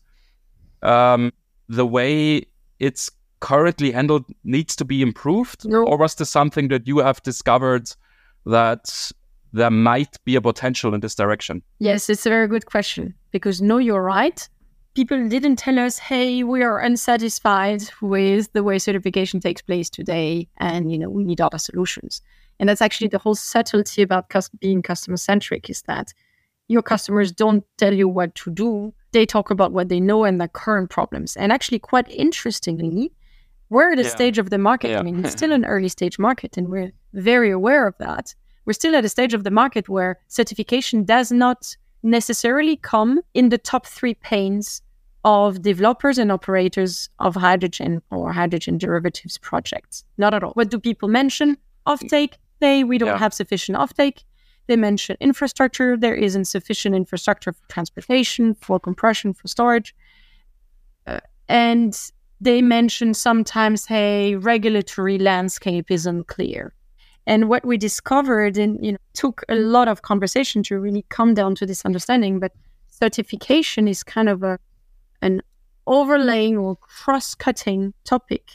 um, 0.82 1.32
the 1.68 1.86
way 1.86 2.46
it's 2.78 3.10
currently 3.40 3.92
handled 3.92 4.24
needs 4.44 4.76
to 4.76 4.84
be 4.84 5.00
improved, 5.00 5.66
no. 5.66 5.84
or 5.84 5.96
was 5.96 6.14
this 6.16 6.28
something 6.28 6.68
that 6.68 6.86
you 6.86 6.98
have 6.98 7.22
discovered 7.22 7.90
that 8.46 9.12
there 9.52 9.70
might 9.70 10.16
be 10.24 10.36
a 10.36 10.40
potential 10.40 10.94
in 10.94 11.00
this 11.00 11.14
direction? 11.14 11.62
Yes, 11.78 12.08
it's 12.10 12.26
a 12.26 12.30
very 12.30 12.48
good 12.48 12.66
question 12.66 13.14
because 13.30 13.62
no, 13.62 13.78
you're 13.78 14.02
right 14.02 14.48
people 14.94 15.28
didn't 15.28 15.56
tell 15.56 15.78
us, 15.78 15.98
hey, 15.98 16.42
we 16.42 16.62
are 16.62 16.80
unsatisfied 16.80 17.82
with 18.00 18.52
the 18.52 18.62
way 18.62 18.78
certification 18.78 19.40
takes 19.40 19.62
place 19.62 19.88
today, 19.88 20.48
and 20.58 20.90
you 20.90 20.98
know 20.98 21.08
we 21.08 21.24
need 21.24 21.40
other 21.40 21.58
solutions. 21.58 22.22
And 22.58 22.68
that's 22.68 22.82
actually 22.82 23.08
the 23.08 23.18
whole 23.18 23.34
subtlety 23.34 24.02
about 24.02 24.32
being 24.60 24.82
customer 24.82 25.16
centric 25.16 25.70
is 25.70 25.82
that 25.82 26.12
your 26.68 26.82
customers 26.82 27.32
don't 27.32 27.64
tell 27.78 27.94
you 27.94 28.08
what 28.08 28.34
to 28.36 28.50
do; 28.50 28.92
they 29.12 29.26
talk 29.26 29.50
about 29.50 29.72
what 29.72 29.88
they 29.88 30.00
know 30.00 30.24
and 30.24 30.40
their 30.40 30.48
current 30.48 30.90
problems. 30.90 31.36
And 31.36 31.52
actually, 31.52 31.78
quite 31.78 32.08
interestingly, 32.10 33.12
we're 33.70 33.92
at 33.92 33.98
a 33.98 34.02
yeah. 34.02 34.08
stage 34.08 34.38
of 34.38 34.50
the 34.50 34.58
market. 34.58 34.90
Yeah. 34.90 35.00
I 35.00 35.02
mean, 35.02 35.24
it's 35.24 35.32
still 35.38 35.52
an 35.52 35.64
early 35.64 35.88
stage 35.88 36.18
market, 36.18 36.56
and 36.56 36.68
we're 36.68 36.92
very 37.12 37.50
aware 37.50 37.86
of 37.86 37.96
that. 37.98 38.34
We're 38.66 38.74
still 38.74 38.94
at 38.94 39.04
a 39.04 39.08
stage 39.08 39.34
of 39.34 39.44
the 39.44 39.50
market 39.50 39.88
where 39.88 40.18
certification 40.28 41.04
does 41.04 41.32
not 41.32 41.76
necessarily 42.02 42.76
come 42.76 43.20
in 43.34 43.48
the 43.48 43.58
top 43.58 43.86
three 43.86 44.14
pains 44.14 44.82
of 45.24 45.62
developers 45.62 46.18
and 46.18 46.32
operators 46.32 47.10
of 47.18 47.34
hydrogen 47.34 48.00
or 48.10 48.32
hydrogen 48.32 48.78
derivatives 48.78 49.36
projects. 49.38 50.04
Not 50.16 50.32
at 50.32 50.42
all. 50.42 50.52
What 50.52 50.70
do 50.70 50.78
people 50.78 51.08
mention? 51.08 51.58
Offtake. 51.86 52.34
They 52.60 52.84
we 52.84 52.98
don't 52.98 53.08
yeah. 53.08 53.18
have 53.18 53.34
sufficient 53.34 53.76
offtake. 53.78 54.24
They 54.66 54.76
mention 54.76 55.16
infrastructure. 55.20 55.96
There 55.96 56.14
isn't 56.14 56.44
sufficient 56.44 56.94
infrastructure 56.94 57.52
for 57.52 57.68
transportation, 57.68 58.54
for 58.54 58.78
compression, 58.78 59.34
for 59.34 59.48
storage. 59.48 59.94
Uh, 61.06 61.20
and 61.48 61.98
they 62.40 62.62
mention 62.62 63.12
sometimes, 63.12 63.86
hey, 63.86 64.36
regulatory 64.36 65.18
landscape 65.18 65.90
is 65.90 66.06
unclear. 66.06 66.72
And 67.30 67.48
what 67.48 67.64
we 67.64 67.78
discovered 67.78 68.58
and 68.58 68.84
you 68.84 68.92
know 68.92 68.98
took 69.14 69.44
a 69.48 69.54
lot 69.54 69.86
of 69.86 70.02
conversation 70.02 70.64
to 70.64 70.80
really 70.80 71.04
come 71.10 71.32
down 71.32 71.54
to 71.54 71.64
this 71.64 71.84
understanding, 71.84 72.40
but 72.40 72.52
certification 72.88 73.86
is 73.86 74.02
kind 74.02 74.28
of 74.28 74.42
a 74.42 74.58
an 75.22 75.40
overlaying 75.86 76.58
or 76.58 76.74
cross-cutting 76.76 77.94
topic 78.04 78.50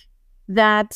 that 0.49 0.91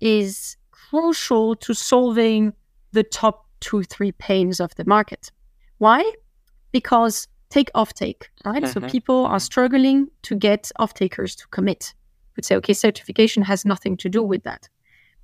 is 0.00 0.56
crucial 0.70 1.56
to 1.56 1.74
solving 1.74 2.52
the 2.92 3.02
top 3.02 3.46
two, 3.58 3.82
three 3.82 4.12
pains 4.12 4.60
of 4.60 4.72
the 4.76 4.84
market. 4.84 5.32
Why? 5.78 6.00
Because 6.70 7.26
take 7.48 7.72
offtake, 7.72 8.22
right? 8.44 8.68
So 8.68 8.78
mm-hmm. 8.78 8.88
people 8.88 9.26
are 9.26 9.40
struggling 9.40 10.08
to 10.22 10.36
get 10.36 10.70
off-takers 10.76 11.34
to 11.36 11.48
commit. 11.48 11.92
Would 12.36 12.44
say, 12.44 12.54
okay, 12.56 12.74
certification 12.74 13.42
has 13.42 13.64
nothing 13.64 13.96
to 13.96 14.08
do 14.08 14.22
with 14.22 14.44
that. 14.44 14.68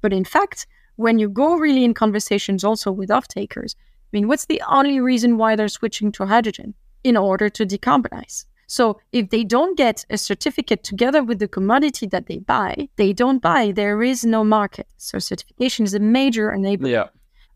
But 0.00 0.12
in 0.12 0.24
fact, 0.24 0.66
when 0.96 1.18
you 1.18 1.28
go 1.28 1.56
really 1.56 1.84
in 1.84 1.94
conversations 1.94 2.64
also 2.64 2.90
with 2.90 3.10
off 3.10 3.28
takers, 3.28 3.76
I 3.78 4.10
mean, 4.12 4.28
what's 4.28 4.46
the 4.46 4.62
only 4.68 5.00
reason 5.00 5.36
why 5.36 5.56
they're 5.56 5.68
switching 5.68 6.12
to 6.12 6.26
hydrogen? 6.26 6.74
In 7.04 7.16
order 7.16 7.48
to 7.50 7.64
decarbonize. 7.64 8.46
So 8.66 8.98
if 9.12 9.30
they 9.30 9.44
don't 9.44 9.76
get 9.76 10.04
a 10.10 10.18
certificate 10.18 10.82
together 10.82 11.22
with 11.22 11.38
the 11.38 11.46
commodity 11.46 12.06
that 12.06 12.26
they 12.26 12.38
buy, 12.38 12.88
they 12.96 13.12
don't 13.12 13.40
buy. 13.40 13.72
There 13.72 14.02
is 14.02 14.24
no 14.24 14.42
market. 14.42 14.88
So 14.96 15.18
certification 15.18 15.84
is 15.84 15.94
a 15.94 16.00
major 16.00 16.50
enabler. 16.50 16.90
Yeah. 16.90 17.08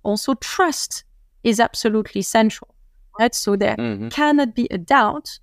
Also, 0.04 0.35
trust 0.35 1.04
is 1.42 1.59
absolutely 1.59 2.23
central. 2.23 2.75
Right. 3.18 3.35
So 3.35 3.56
there 3.56 3.76
mm-hmm. 3.76 4.09
cannot 4.09 4.54
be 4.54 4.68
a 4.70 4.78
doubt 4.78 5.38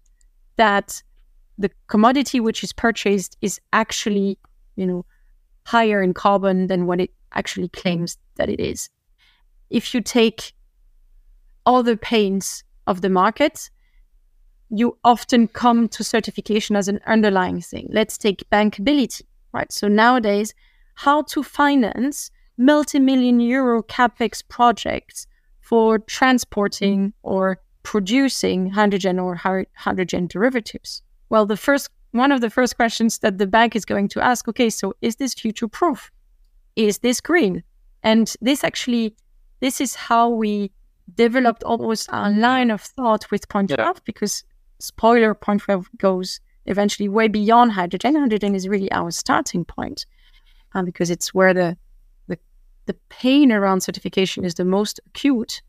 that 0.56 1.04
the 1.58 1.70
commodity 1.88 2.40
which 2.40 2.64
is 2.64 2.72
purchased 2.72 3.38
is 3.42 3.60
actually, 3.74 4.38
you 4.76 4.86
know, 4.86 5.06
higher 5.66 6.02
in 6.02 6.14
carbon 6.14 6.68
than 6.68 6.86
what 6.86 7.02
it 7.02 7.12
actually 7.38 7.70
claims 7.70 8.18
that 8.36 8.50
it 8.50 8.60
is. 8.60 8.90
If 9.70 9.94
you 9.94 10.02
take 10.02 10.54
all 11.66 11.84
the 11.84 11.98
pains 11.98 12.64
of 12.86 13.02
the 13.02 13.10
market, 13.10 13.70
you 14.70 14.98
often 15.04 15.48
come 15.48 15.88
to 15.90 16.04
certification 16.04 16.76
as 16.76 16.88
an 16.88 17.00
underlying 17.06 17.62
thing. 17.62 17.88
Let's 17.92 18.18
take 18.18 18.50
bankability, 18.50 19.24
right? 19.54 19.72
So 19.72 19.88
nowadays, 19.88 20.54
how 20.96 21.22
to 21.24 21.44
finance 21.44 22.32
multi-million 22.58 23.40
euro 23.40 23.84
capex 23.84 24.44
projects 24.48 25.28
for 25.62 26.00
transporting 26.00 27.14
or 27.24 27.60
producing 27.84 28.72
hydrogen 28.72 29.20
or 29.20 29.40
hydrogen 29.76 30.28
derivatives. 30.28 31.02
Well, 31.30 31.46
the 31.46 31.58
first 31.58 31.90
one 32.12 32.32
of 32.32 32.42
the 32.42 32.50
first 32.50 32.76
questions 32.76 33.20
that 33.20 33.38
the 33.38 33.48
bank 33.48 33.76
is 33.76 33.86
going 33.86 34.08
to 34.10 34.24
ask, 34.24 34.48
okay, 34.48 34.70
so 34.70 34.94
is 35.02 35.18
this 35.18 35.34
future 35.34 35.68
proof? 35.68 36.10
Is 36.78 37.00
this 37.00 37.20
green? 37.20 37.64
And 38.04 38.34
this 38.42 38.64
actually, 38.64 39.16
this 39.60 39.82
is 39.82 39.96
how 39.96 40.30
we 40.30 40.72
developed 41.16 41.64
almost 41.64 42.10
a 42.12 42.30
line 42.30 42.70
of 42.72 42.82
thought 42.82 43.30
with 43.32 43.50
Point 43.50 43.72
yeah. 43.72 43.94
because 44.06 44.44
spoiler, 44.80 45.34
Point 45.34 45.64
goes 45.98 46.40
eventually 46.66 47.10
way 47.10 47.28
beyond 47.28 47.72
hydrogen. 47.72 48.16
Hydrogen 48.16 48.54
is 48.54 48.68
really 48.68 48.92
our 48.92 49.12
starting 49.12 49.66
point 49.66 50.06
um, 50.74 50.86
because 50.86 51.10
it's 51.10 51.34
where 51.34 51.54
the, 51.54 51.78
the 52.28 52.38
the 52.86 52.94
pain 53.10 53.52
around 53.52 53.82
certification 53.82 54.46
is 54.46 54.56
the 54.56 54.66
most 54.66 55.00
acute. 55.08 55.62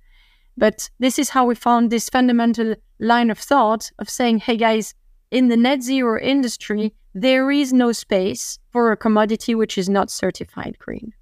But 0.56 0.90
this 0.98 1.18
is 1.18 1.30
how 1.30 1.46
we 1.46 1.54
found 1.54 1.90
this 1.90 2.08
fundamental 2.08 2.74
line 2.98 3.30
of 3.30 3.38
thought 3.38 3.90
of 3.98 4.10
saying, 4.10 4.40
hey 4.40 4.56
guys, 4.56 4.92
in 5.30 5.48
the 5.48 5.56
net 5.56 5.82
zero 5.82 6.20
industry, 6.20 6.94
there 7.14 7.50
is 7.50 7.72
no 7.72 7.92
space 7.92 8.58
for 8.70 8.92
a 8.92 8.96
commodity 8.96 9.54
which 9.54 9.78
is 9.78 9.88
not 9.88 10.10
certified 10.10 10.78
green. 10.78 11.12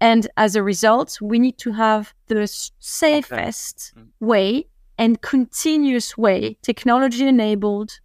And 0.00 0.28
as 0.36 0.56
a 0.56 0.62
result, 0.62 1.18
we 1.20 1.38
need 1.38 1.58
to 1.58 1.72
have 1.72 2.14
the 2.26 2.46
safest 2.78 3.92
okay. 3.96 4.04
Mm. 4.04 4.10
way 4.20 4.66
and 4.98 5.20
continuous 5.20 6.16
way, 6.16 6.56
technology 6.62 7.26
enabled 7.26 8.00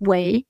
way 0.00 0.44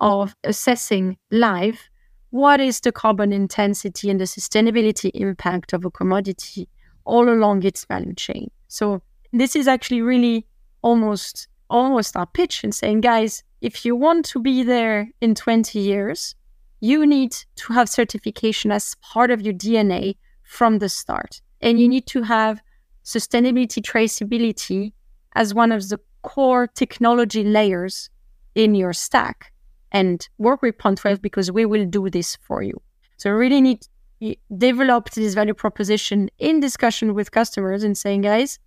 of 0.00 0.34
assessing 0.44 1.16
live 1.30 1.88
what 2.30 2.60
is 2.60 2.80
the 2.80 2.92
carbon 2.92 3.32
intensity 3.32 4.10
and 4.10 4.20
the 4.20 4.24
sustainability 4.24 5.10
impact 5.14 5.72
of 5.72 5.84
a 5.84 5.90
commodity 5.90 6.68
all 7.04 7.28
along 7.28 7.62
its 7.64 7.84
value 7.84 8.14
chain. 8.14 8.50
So 8.68 9.00
this 9.32 9.56
is 9.56 9.68
actually 9.68 10.02
really 10.02 10.46
almost 10.82 11.48
almost 11.68 12.16
our 12.16 12.26
pitch 12.26 12.62
in 12.62 12.72
saying, 12.72 13.00
guys, 13.00 13.42
if 13.66 13.84
you 13.84 13.96
want 13.96 14.24
to 14.24 14.38
be 14.38 14.62
there 14.62 15.08
in 15.20 15.34
20 15.34 15.80
years, 15.80 16.36
you 16.78 17.04
need 17.04 17.32
to 17.56 17.72
have 17.72 17.88
certification 17.88 18.70
as 18.70 18.94
part 19.02 19.32
of 19.32 19.42
your 19.42 19.54
DNA 19.54 20.14
from 20.44 20.78
the 20.78 20.88
start. 20.88 21.40
And 21.60 21.80
you 21.80 21.88
need 21.88 22.06
to 22.06 22.22
have 22.22 22.60
sustainability 23.04 23.82
traceability 23.82 24.92
as 25.34 25.52
one 25.52 25.72
of 25.72 25.88
the 25.88 25.98
core 26.22 26.68
technology 26.68 27.42
layers 27.42 28.08
in 28.54 28.76
your 28.76 28.92
stack 28.92 29.52
and 29.90 30.28
work 30.38 30.62
with 30.62 30.78
Point12 30.78 31.20
because 31.20 31.50
we 31.50 31.66
will 31.66 31.86
do 31.86 32.08
this 32.08 32.36
for 32.36 32.62
you. 32.62 32.80
So 33.16 33.30
really 33.30 33.60
need 33.60 33.80
to 34.22 34.36
develop 34.56 35.10
this 35.10 35.34
value 35.34 35.54
proposition 35.54 36.30
in 36.38 36.60
discussion 36.60 37.14
with 37.14 37.32
customers 37.32 37.82
and 37.82 37.98
saying, 37.98 38.20
guys, 38.20 38.60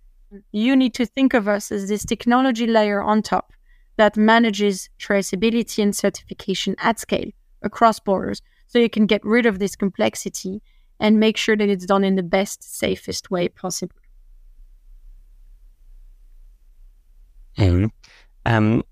you 0.52 0.76
need 0.76 0.92
to 0.92 1.06
think 1.06 1.32
of 1.32 1.48
us 1.48 1.72
as 1.72 1.88
this 1.88 2.04
technology 2.04 2.66
layer 2.66 3.00
on 3.00 3.22
top 3.22 3.54
that 4.00 4.16
manages 4.16 4.88
traceability 4.98 5.82
and 5.82 5.94
certification 5.94 6.74
at 6.78 6.98
scale 6.98 7.30
across 7.60 8.00
borders 8.00 8.40
so 8.66 8.78
you 8.78 8.88
can 8.88 9.04
get 9.04 9.22
rid 9.22 9.44
of 9.44 9.58
this 9.58 9.76
complexity 9.76 10.62
and 10.98 11.20
make 11.20 11.36
sure 11.36 11.54
that 11.54 11.68
it's 11.68 11.84
done 11.84 12.02
in 12.02 12.14
the 12.14 12.22
best, 12.22 12.62
safest 12.62 13.30
way 13.30 13.46
possible. 13.48 13.94
Mm. 17.58 17.90
Um, 18.46 18.82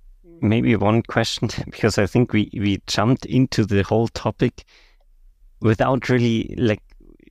maybe 0.43 0.77
one 0.77 1.01
question 1.01 1.49
because 1.65 1.97
I 1.97 2.05
think 2.05 2.35
we 2.35 2.51
we 2.53 2.83
jumped 2.87 3.25
into 3.25 3.65
the 3.65 3.83
whole 3.85 4.09
topic 4.09 4.67
without 5.61 6.11
really 6.11 6.55
like 6.59 6.83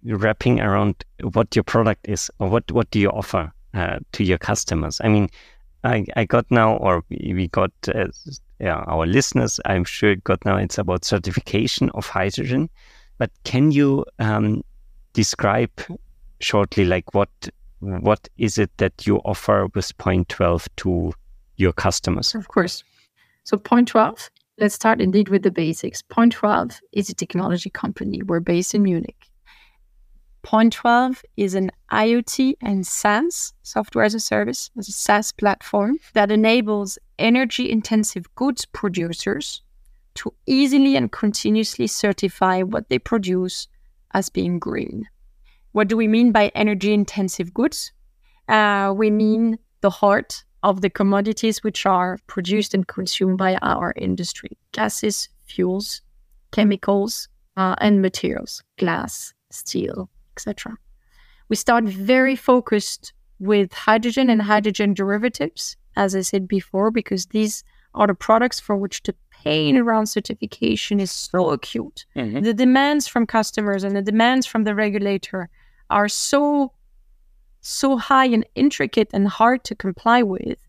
wrapping 0.03 0.59
around 0.61 0.95
what 1.21 1.55
your 1.55 1.63
product 1.63 2.07
is 2.09 2.31
or 2.39 2.49
what 2.49 2.71
what 2.71 2.89
do 2.89 2.99
you 2.99 3.11
offer 3.11 3.51
uh, 3.75 3.99
to 4.13 4.23
your 4.23 4.39
customers. 4.39 4.99
I 5.03 5.09
mean, 5.09 5.29
I 5.83 6.05
I 6.15 6.25
got 6.25 6.49
now 6.49 6.77
or 6.77 7.03
we 7.09 7.47
got 7.49 7.71
uh, 7.93 8.07
yeah 8.59 8.83
our 8.87 9.05
listeners. 9.05 9.59
I'm 9.65 9.83
sure 9.83 10.15
got 10.17 10.43
now. 10.45 10.57
It's 10.57 10.77
about 10.77 11.05
certification 11.05 11.89
of 11.91 12.07
hydrogen, 12.07 12.69
but 13.17 13.31
can 13.43 13.71
you 13.71 14.05
um, 14.19 14.63
describe 15.13 15.71
shortly 16.39 16.85
like 16.85 17.13
what 17.13 17.29
what 17.79 18.27
is 18.37 18.57
it 18.57 18.71
that 18.77 19.05
you 19.05 19.17
offer 19.17 19.67
with 19.75 19.97
Point 19.97 20.29
Twelve 20.29 20.67
to 20.77 21.13
your 21.57 21.73
customers? 21.73 22.33
Of 22.35 22.47
course. 22.47 22.83
So, 23.47 23.55
Point 23.55 23.87
12, 23.87 24.29
let's 24.59 24.75
start 24.75 24.99
indeed 24.99 25.29
with 25.29 25.43
the 25.43 25.51
basics. 25.51 26.01
Point 26.01 26.33
12 26.33 26.81
is 26.91 27.09
a 27.09 27.13
technology 27.13 27.69
company. 27.69 28.21
We're 28.21 28.41
based 28.41 28.75
in 28.75 28.83
Munich. 28.83 29.29
Point 30.47 30.71
12 30.71 31.25
is 31.35 31.55
an 31.55 31.71
IoT 31.91 32.53
and 32.61 32.87
SaaS, 32.87 33.51
software 33.63 34.05
as 34.05 34.15
a 34.15 34.19
service, 34.21 34.71
as 34.77 34.87
a 34.87 34.93
SaaS 34.93 35.33
platform 35.33 35.97
that 36.13 36.31
enables 36.31 36.97
energy 37.19 37.69
intensive 37.69 38.33
goods 38.35 38.63
producers 38.63 39.61
to 40.13 40.33
easily 40.45 40.95
and 40.95 41.11
continuously 41.11 41.85
certify 41.85 42.61
what 42.61 42.87
they 42.87 42.97
produce 42.97 43.67
as 44.13 44.29
being 44.29 44.57
green. 44.57 45.09
What 45.73 45.89
do 45.89 45.97
we 45.97 46.07
mean 46.07 46.31
by 46.31 46.47
energy 46.55 46.93
intensive 46.93 47.53
goods? 47.53 47.91
Uh, 48.47 48.93
we 48.95 49.11
mean 49.11 49.59
the 49.81 49.89
heart 49.89 50.45
of 50.63 50.79
the 50.79 50.89
commodities 50.89 51.61
which 51.61 51.85
are 51.85 52.19
produced 52.27 52.73
and 52.73 52.87
consumed 52.87 53.37
by 53.37 53.57
our 53.61 53.93
industry 53.97 54.57
gases, 54.71 55.27
fuels, 55.43 56.01
chemicals, 56.53 57.27
uh, 57.57 57.75
and 57.79 58.01
materials, 58.01 58.63
glass, 58.77 59.33
steel, 59.51 60.09
etc. 60.37 60.77
We 61.49 61.55
start 61.55 61.85
very 61.85 62.35
focused 62.35 63.13
with 63.39 63.73
hydrogen 63.73 64.29
and 64.29 64.41
hydrogen 64.41 64.93
derivatives, 64.93 65.77
as 65.95 66.15
I 66.15 66.21
said 66.21 66.47
before, 66.47 66.91
because 66.91 67.27
these 67.27 67.63
are 67.93 68.07
the 68.07 68.13
products 68.13 68.59
for 68.59 68.75
which 68.75 69.01
the 69.03 69.15
pain 69.31 69.77
around 69.77 70.07
certification 70.07 70.99
is 70.99 71.11
so 71.11 71.49
acute. 71.49 72.05
Mm-hmm. 72.15 72.41
The 72.41 72.53
demands 72.53 73.07
from 73.07 73.25
customers 73.25 73.83
and 73.83 73.95
the 73.95 74.01
demands 74.01 74.45
from 74.45 74.63
the 74.63 74.75
regulator 74.75 75.49
are 75.89 76.09
so 76.09 76.73
so 77.61 77.97
high 77.97 78.27
and 78.27 78.45
intricate 78.55 79.09
and 79.13 79.27
hard 79.27 79.63
to 79.63 79.75
comply 79.75 80.21
with 80.23 80.59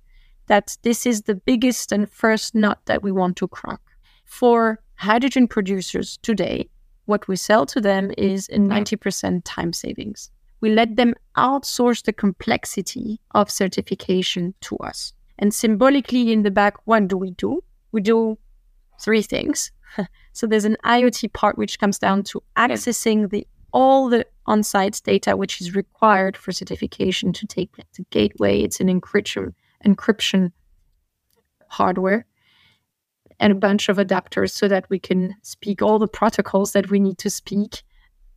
that 0.46 0.76
this 0.82 1.06
is 1.06 1.22
the 1.22 1.34
biggest 1.34 1.92
and 1.92 2.10
first 2.10 2.54
nut 2.54 2.78
that 2.86 3.02
we 3.02 3.12
want 3.12 3.36
to 3.36 3.46
crack. 3.46 3.80
For 4.24 4.80
hydrogen 4.96 5.46
producers 5.46 6.18
today, 6.22 6.68
what 7.08 7.26
we 7.26 7.36
sell 7.36 7.64
to 7.66 7.80
them 7.80 8.08
mm-hmm. 8.08 8.22
is 8.22 8.48
a 8.50 8.58
90% 8.58 9.42
time 9.44 9.72
savings. 9.72 10.30
We 10.60 10.70
let 10.70 10.96
them 10.96 11.14
outsource 11.36 12.02
the 12.04 12.12
complexity 12.12 13.20
of 13.32 13.50
certification 13.50 14.54
to 14.62 14.76
us. 14.78 15.12
And 15.38 15.54
symbolically, 15.54 16.32
in 16.32 16.42
the 16.42 16.50
back, 16.50 16.74
what 16.84 17.08
do 17.08 17.16
we 17.16 17.30
do? 17.30 17.62
We 17.92 18.00
do 18.00 18.36
three 19.00 19.22
things. 19.22 19.70
so 20.32 20.46
there's 20.46 20.64
an 20.64 20.76
IoT 20.84 21.32
part 21.32 21.56
which 21.56 21.78
comes 21.78 21.98
down 21.98 22.24
to 22.24 22.42
accessing 22.56 23.30
the 23.30 23.46
all 23.72 24.08
the 24.08 24.26
on-site 24.46 25.00
data 25.04 25.36
which 25.36 25.60
is 25.60 25.74
required 25.74 26.36
for 26.36 26.52
certification 26.52 27.34
to 27.34 27.46
take 27.46 27.70
place. 27.72 27.86
The 27.96 28.04
gateway, 28.10 28.62
it's 28.62 28.80
an 28.80 28.88
encryption 28.88 29.52
encryption 29.86 30.52
hardware 31.68 32.26
and 33.40 33.52
a 33.52 33.56
bunch 33.56 33.88
of 33.88 33.98
adapters 33.98 34.50
so 34.50 34.68
that 34.68 34.88
we 34.90 34.98
can 34.98 35.34
speak 35.42 35.82
all 35.82 35.98
the 35.98 36.08
protocols 36.08 36.72
that 36.72 36.90
we 36.90 36.98
need 36.98 37.18
to 37.18 37.30
speak 37.30 37.82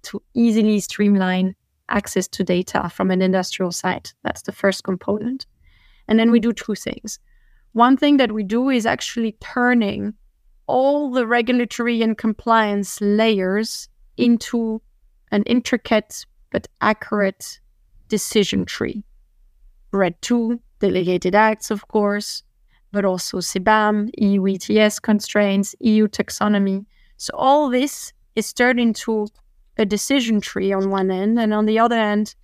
to 0.03 0.21
easily 0.33 0.79
streamline 0.79 1.55
access 1.89 2.27
to 2.27 2.43
data 2.43 2.89
from 2.89 3.11
an 3.11 3.21
industrial 3.21 3.71
site. 3.71 4.13
That's 4.23 4.43
the 4.43 4.51
first 4.51 4.83
component. 4.83 5.45
And 6.07 6.19
then 6.19 6.31
we 6.31 6.39
do 6.39 6.53
two 6.53 6.75
things. 6.75 7.19
One 7.73 7.97
thing 7.97 8.17
that 8.17 8.31
we 8.31 8.43
do 8.43 8.69
is 8.69 8.85
actually 8.85 9.33
turning 9.39 10.13
all 10.67 11.11
the 11.11 11.27
regulatory 11.27 12.01
and 12.01 12.17
compliance 12.17 12.99
layers 13.01 13.89
into 14.17 14.81
an 15.31 15.43
intricate 15.43 16.25
but 16.51 16.67
accurate 16.81 17.59
decision 18.07 18.65
tree. 18.65 19.03
RED 19.91 20.21
2, 20.21 20.59
delegated 20.79 21.35
acts, 21.35 21.71
of 21.71 21.87
course, 21.87 22.43
but 22.91 23.05
also 23.05 23.37
CBAM, 23.37 24.09
EU 24.17 24.47
ETS 24.47 24.99
constraints, 24.99 25.75
EU 25.79 26.07
taxonomy. 26.07 26.85
So 27.17 27.31
all 27.35 27.69
this 27.69 28.13
is 28.35 28.53
turned 28.53 28.79
into 28.79 29.27
a 29.77 29.85
decision 29.85 30.41
tree 30.41 30.71
on 30.73 30.89
one 30.89 31.11
end, 31.11 31.39
and 31.39 31.53
on 31.53 31.65
the 31.65 31.79
other 31.79 31.97
end, 31.97 32.35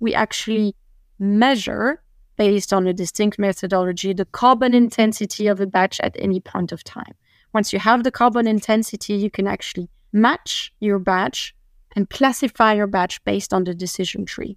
we 0.00 0.14
actually 0.14 0.74
measure 1.18 2.02
based 2.36 2.72
on 2.72 2.86
a 2.86 2.92
distinct 2.92 3.38
methodology 3.38 4.12
the 4.12 4.26
carbon 4.26 4.74
intensity 4.74 5.46
of 5.46 5.60
a 5.60 5.66
batch 5.66 5.98
at 6.00 6.14
any 6.18 6.40
point 6.40 6.70
of 6.72 6.84
time. 6.84 7.14
Once 7.54 7.72
you 7.72 7.78
have 7.78 8.04
the 8.04 8.10
carbon 8.10 8.46
intensity, 8.46 9.14
you 9.14 9.30
can 9.30 9.46
actually 9.46 9.88
match 10.12 10.72
your 10.80 10.98
batch 10.98 11.54
and 11.94 12.10
classify 12.10 12.74
your 12.74 12.86
batch 12.86 13.22
based 13.24 13.54
on 13.54 13.64
the 13.64 13.74
decision 13.74 14.26
tree. 14.26 14.56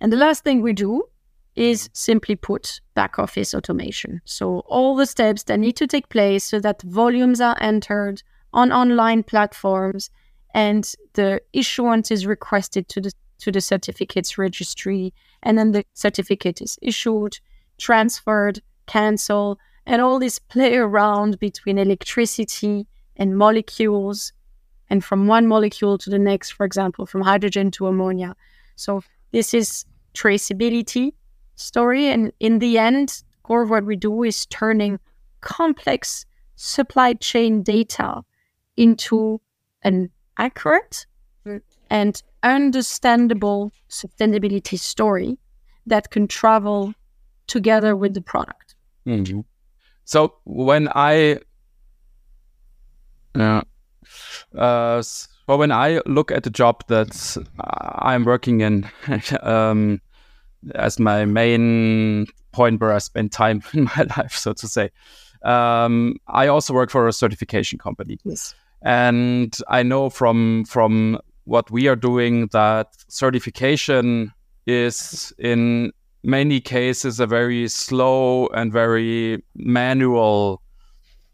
And 0.00 0.12
the 0.12 0.16
last 0.16 0.42
thing 0.42 0.62
we 0.62 0.72
do 0.72 1.02
is 1.54 1.90
simply 1.92 2.34
put 2.34 2.80
back 2.94 3.18
office 3.18 3.54
automation. 3.54 4.20
So 4.24 4.60
all 4.60 4.96
the 4.96 5.06
steps 5.06 5.44
that 5.44 5.60
need 5.60 5.76
to 5.76 5.86
take 5.86 6.08
place 6.08 6.44
so 6.44 6.60
that 6.60 6.82
volumes 6.82 7.40
are 7.40 7.56
entered 7.60 8.22
on 8.52 8.72
online 8.72 9.22
platforms 9.22 10.10
and 10.54 10.90
the 11.14 11.40
issuance 11.52 12.10
is 12.10 12.26
requested 12.26 12.88
to 12.88 13.00
the 13.00 13.12
to 13.38 13.50
the 13.50 13.60
certificates 13.60 14.38
registry 14.38 15.12
and 15.42 15.58
then 15.58 15.72
the 15.72 15.84
certificate 15.94 16.62
is 16.62 16.78
issued, 16.80 17.40
transferred, 17.76 18.60
cancelled, 18.86 19.58
and 19.84 20.00
all 20.00 20.20
this 20.20 20.38
play 20.38 20.76
around 20.76 21.40
between 21.40 21.76
electricity 21.76 22.86
and 23.16 23.36
molecules 23.36 24.32
and 24.88 25.04
from 25.04 25.26
one 25.26 25.48
molecule 25.48 25.98
to 25.98 26.08
the 26.08 26.20
next, 26.20 26.52
for 26.52 26.64
example, 26.64 27.04
from 27.04 27.22
hydrogen 27.22 27.72
to 27.72 27.88
ammonia. 27.88 28.36
So 28.76 29.02
this 29.32 29.54
is 29.54 29.84
traceability 30.14 31.14
story. 31.54 32.06
And 32.06 32.32
in 32.40 32.58
the 32.58 32.78
end, 32.78 33.22
core 33.42 33.62
of 33.62 33.70
what 33.70 33.84
we 33.84 33.96
do 33.96 34.22
is 34.22 34.46
turning 34.46 34.98
complex 35.40 36.24
supply 36.56 37.14
chain 37.14 37.62
data 37.62 38.22
into 38.76 39.40
an 39.82 40.10
accurate 40.38 41.06
and 41.90 42.22
understandable 42.42 43.72
sustainability 43.88 44.78
story 44.78 45.38
that 45.86 46.10
can 46.10 46.26
travel 46.26 46.94
together 47.46 47.96
with 47.96 48.14
the 48.14 48.20
product. 48.20 48.74
Mm-hmm. 49.06 49.40
So 50.04 50.34
when 50.44 50.88
I, 50.94 51.38
yeah, 53.36 53.62
uh, 54.56 55.02
well, 55.46 55.58
when 55.58 55.72
I 55.72 56.00
look 56.06 56.30
at 56.30 56.44
the 56.44 56.50
job 56.50 56.84
that 56.88 57.36
I'm 57.58 58.24
working 58.24 58.60
in 58.60 58.88
um, 59.42 60.00
as 60.74 60.98
my 60.98 61.24
main 61.24 62.26
point 62.52 62.80
where 62.80 62.92
I 62.92 62.98
spend 62.98 63.32
time 63.32 63.62
in 63.72 63.84
my 63.84 64.06
life, 64.16 64.34
so 64.36 64.52
to 64.52 64.68
say, 64.68 64.90
um, 65.42 66.16
I 66.28 66.46
also 66.46 66.72
work 66.72 66.90
for 66.90 67.08
a 67.08 67.12
certification 67.12 67.78
company. 67.78 68.18
Yes. 68.24 68.54
And 68.82 69.56
I 69.68 69.82
know 69.82 70.10
from 70.10 70.64
from 70.64 71.18
what 71.44 71.70
we 71.70 71.88
are 71.88 71.96
doing 71.96 72.48
that 72.48 72.88
certification 73.08 74.32
is 74.66 75.32
in 75.38 75.92
many 76.22 76.60
cases 76.60 77.18
a 77.18 77.26
very 77.26 77.68
slow 77.68 78.46
and 78.48 78.72
very 78.72 79.42
manual 79.56 80.62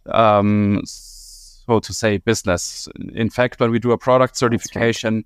um, 0.07 0.83
so 0.87 1.79
to 1.81 1.93
say 1.93 2.17
business 2.17 2.89
in 3.15 3.29
fact 3.29 3.61
when 3.61 3.71
we 3.71 3.79
do 3.79 3.93
a 3.93 3.99
product 3.99 4.37
certification 4.37 5.17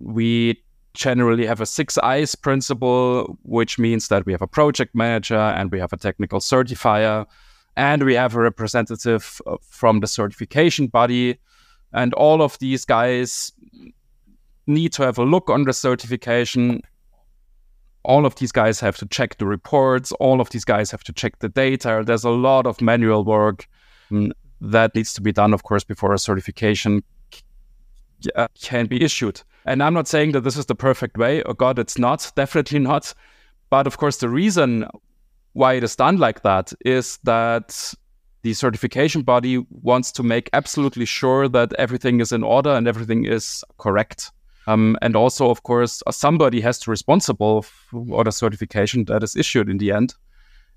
right. 0.00 0.14
we 0.14 0.62
generally 0.94 1.46
have 1.46 1.60
a 1.60 1.66
six 1.66 1.96
eyes 1.98 2.34
principle 2.34 3.38
which 3.42 3.78
means 3.78 4.08
that 4.08 4.26
we 4.26 4.32
have 4.32 4.42
a 4.42 4.46
project 4.46 4.94
manager 4.94 5.36
and 5.36 5.70
we 5.70 5.78
have 5.78 5.92
a 5.92 5.96
technical 5.96 6.40
certifier 6.40 7.26
and 7.78 8.02
we 8.02 8.14
have 8.14 8.34
a 8.34 8.40
representative 8.40 9.40
uh, 9.46 9.56
from 9.62 10.00
the 10.00 10.08
certification 10.08 10.88
body. 10.88 11.38
And 11.92 12.12
all 12.14 12.42
of 12.42 12.58
these 12.58 12.84
guys 12.84 13.52
need 14.66 14.92
to 14.94 15.04
have 15.04 15.16
a 15.16 15.24
look 15.24 15.48
on 15.48 15.62
the 15.62 15.72
certification. 15.72 16.82
All 18.02 18.26
of 18.26 18.34
these 18.34 18.50
guys 18.50 18.80
have 18.80 18.96
to 18.96 19.06
check 19.06 19.38
the 19.38 19.46
reports. 19.46 20.10
All 20.12 20.40
of 20.40 20.50
these 20.50 20.64
guys 20.64 20.90
have 20.90 21.04
to 21.04 21.12
check 21.12 21.38
the 21.38 21.48
data. 21.48 22.02
There's 22.04 22.24
a 22.24 22.30
lot 22.30 22.66
of 22.66 22.80
manual 22.80 23.24
work 23.24 23.68
mm, 24.10 24.32
that 24.60 24.96
needs 24.96 25.14
to 25.14 25.20
be 25.22 25.30
done 25.30 25.54
of 25.54 25.62
course 25.62 25.84
before 25.84 26.12
a 26.12 26.18
certification 26.18 27.04
uh, 28.34 28.48
can 28.60 28.86
be 28.86 29.00
issued 29.00 29.40
and 29.68 29.82
i'm 29.82 29.94
not 29.94 30.08
saying 30.08 30.32
that 30.32 30.42
this 30.42 30.56
is 30.56 30.66
the 30.66 30.74
perfect 30.74 31.16
way 31.16 31.42
oh 31.44 31.52
god 31.52 31.78
it's 31.78 31.98
not 31.98 32.30
definitely 32.36 32.78
not 32.78 33.14
but 33.70 33.86
of 33.86 33.98
course 33.98 34.18
the 34.18 34.28
reason 34.28 34.86
why 35.52 35.74
it 35.74 35.84
is 35.84 35.96
done 35.96 36.16
like 36.16 36.42
that 36.42 36.72
is 36.84 37.18
that 37.24 37.94
the 38.42 38.54
certification 38.54 39.22
body 39.22 39.64
wants 39.70 40.12
to 40.12 40.22
make 40.22 40.48
absolutely 40.52 41.04
sure 41.04 41.48
that 41.48 41.72
everything 41.78 42.20
is 42.20 42.32
in 42.32 42.42
order 42.42 42.70
and 42.70 42.86
everything 42.86 43.24
is 43.24 43.64
correct 43.78 44.30
um, 44.68 44.98
and 45.00 45.16
also, 45.16 45.48
of 45.48 45.62
course, 45.62 46.02
somebody 46.10 46.60
has 46.60 46.78
to 46.80 46.90
responsible 46.90 47.62
for 47.62 48.22
the 48.22 48.30
certification 48.30 49.06
that 49.06 49.22
is 49.22 49.34
issued 49.34 49.70
in 49.70 49.78
the 49.78 49.92
end. 49.92 50.14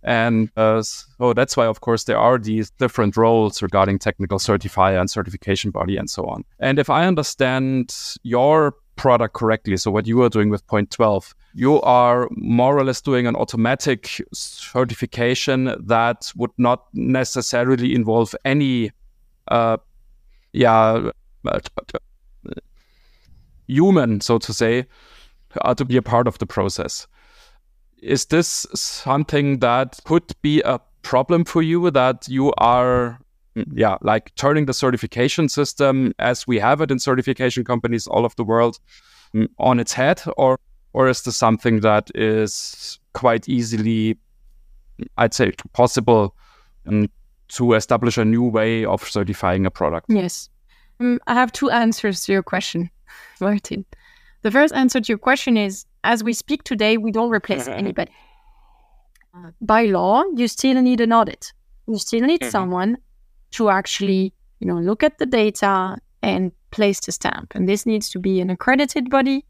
And 0.02 0.50
uh, 0.56 0.82
so 0.82 1.34
that's 1.34 1.58
why, 1.58 1.66
of 1.66 1.82
course, 1.82 2.06
there 2.06 2.18
are 2.18 2.38
these 2.38 2.72
different 2.72 3.18
roles 3.18 3.62
regarding 3.62 4.00
technical 4.00 4.40
certifier 4.40 4.98
and 4.98 5.12
certification 5.12 5.72
body 5.72 5.98
and 5.98 6.10
so 6.10 6.26
on. 6.26 6.46
And 6.60 6.80
if 6.80 6.90
I 6.90 7.06
understand 7.06 7.94
your 8.24 8.76
product 9.02 9.34
correctly, 9.34 9.78
so 9.78 9.90
what 9.90 10.06
you 10.06 10.22
are 10.22 10.30
doing 10.30 10.50
with 10.50 10.66
Point 10.68 10.92
12, 10.92 11.34
you 11.56 11.82
are 11.82 12.28
more 12.34 12.78
or 12.78 12.84
less 12.84 13.02
doing 13.02 13.26
an 13.26 13.36
automatic 13.36 14.22
certification 14.32 15.74
that 15.88 16.32
would 16.36 16.52
not 16.60 16.86
necessarily 16.94 17.96
involve 17.96 18.36
any, 18.46 18.92
uh, 19.48 19.78
yeah, 20.54 21.10
human, 23.68 24.22
so 24.22 24.38
to 24.38 24.54
say, 24.54 24.86
uh, 25.62 25.74
to 25.74 25.84
be 25.84 25.98
a 25.98 26.04
part 26.04 26.28
of 26.28 26.38
the 26.38 26.46
process. 26.46 27.08
Is 28.04 28.28
this 28.28 28.68
something 28.76 29.62
that 29.62 30.00
could 30.06 30.32
be 30.44 30.62
a 30.62 30.80
problem 31.02 31.44
for 31.44 31.64
you 31.64 31.90
that 31.90 32.28
you 32.28 32.54
are 32.60 33.20
yeah 33.74 33.98
like 34.02 34.34
turning 34.36 34.66
the 34.66 34.74
certification 34.74 35.50
system 35.50 36.14
as 36.20 36.48
we 36.48 36.60
have 36.60 36.82
it 36.82 36.92
in 36.92 37.00
certification 37.00 37.64
companies 37.64 38.08
all 38.08 38.26
of 38.26 38.36
the 38.36 38.44
world 38.44 38.80
mm, 39.34 39.48
on 39.58 39.80
its 39.80 39.94
head 39.94 40.22
or 40.38 40.58
or 40.94 41.08
is 41.08 41.22
this 41.24 41.38
something 41.38 41.82
that 41.82 42.10
is 42.16 43.00
quite 43.14 43.50
easily 43.50 44.18
i'd 45.18 45.34
say 45.34 45.52
possible 45.74 46.36
um, 46.88 47.10
to 47.50 47.74
establish 47.74 48.18
a 48.18 48.26
new 48.26 48.44
way 48.44 48.86
of 48.86 49.04
certifying 49.04 49.66
a 49.66 49.72
product 49.72 50.06
yes 50.10 50.50
um, 51.00 51.20
i 51.28 51.34
have 51.34 51.52
two 51.52 51.70
answers 51.70 52.24
to 52.24 52.32
your 52.32 52.44
question 52.44 52.90
Martin. 53.42 53.86
The 54.42 54.52
first 54.52 54.74
answer 54.74 55.00
to 55.00 55.08
your 55.08 55.18
question 55.18 55.58
is 55.58 55.86
as 56.04 56.24
we 56.24 56.34
speak 56.34 56.64
today, 56.64 56.98
we 56.98 57.12
don't 57.12 57.30
replace 57.30 57.68
anybody. 57.68 58.12
Uh, 59.36 59.52
by 59.62 59.86
law, 59.86 60.24
you 60.36 60.48
still 60.48 60.82
need 60.82 61.00
an 61.00 61.14
audit. 61.14 61.54
You 61.88 61.98
still 61.98 62.22
need 62.22 62.42
mm-hmm. 62.42 62.50
someone 62.50 62.98
to 63.52 63.70
actually, 63.70 64.34
you 64.60 64.68
know, 64.68 64.80
look 64.80 65.04
at 65.04 65.18
the 65.18 65.26
data 65.26 65.98
and 66.22 66.52
place 66.72 67.00
the 67.00 67.12
stamp. 67.12 67.54
And 67.56 67.68
this 67.68 67.86
needs 67.86 68.10
to 68.10 68.20
be 68.20 68.40
an 68.40 68.50
accredited 68.50 69.10
body 69.10 69.46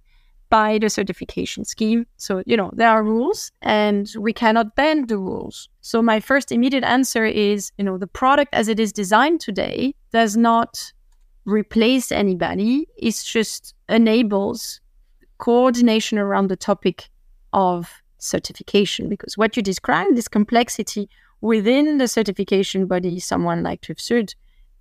by 0.49 0.77
the 0.77 0.89
certification 0.89 1.63
scheme. 1.63 2.05
So, 2.17 2.43
you 2.45 2.57
know, 2.57 2.71
there 2.73 2.89
are 2.89 3.03
rules 3.03 3.51
and 3.61 4.11
we 4.19 4.33
cannot 4.33 4.75
bend 4.75 5.07
the 5.07 5.17
rules. 5.17 5.69
So 5.79 6.01
my 6.01 6.19
first 6.19 6.51
immediate 6.51 6.83
answer 6.83 7.25
is, 7.25 7.71
you 7.77 7.85
know, 7.85 7.97
the 7.97 8.07
product 8.07 8.53
as 8.53 8.67
it 8.67 8.79
is 8.79 8.91
designed 8.91 9.39
today 9.39 9.95
does 10.11 10.35
not 10.35 10.91
replace 11.45 12.11
anybody. 12.11 12.87
It 12.97 13.15
just 13.23 13.73
enables 13.87 14.81
coordination 15.37 16.17
around 16.19 16.49
the 16.49 16.57
topic 16.57 17.09
of 17.53 18.01
certification. 18.17 19.09
Because 19.09 19.37
what 19.37 19.55
you 19.55 19.63
described, 19.63 20.15
this 20.15 20.27
complexity 20.27 21.09
within 21.41 21.97
the 21.97 22.08
certification 22.08 22.86
body, 22.86 23.19
someone 23.19 23.63
like 23.63 23.82
TÜV 23.82 24.34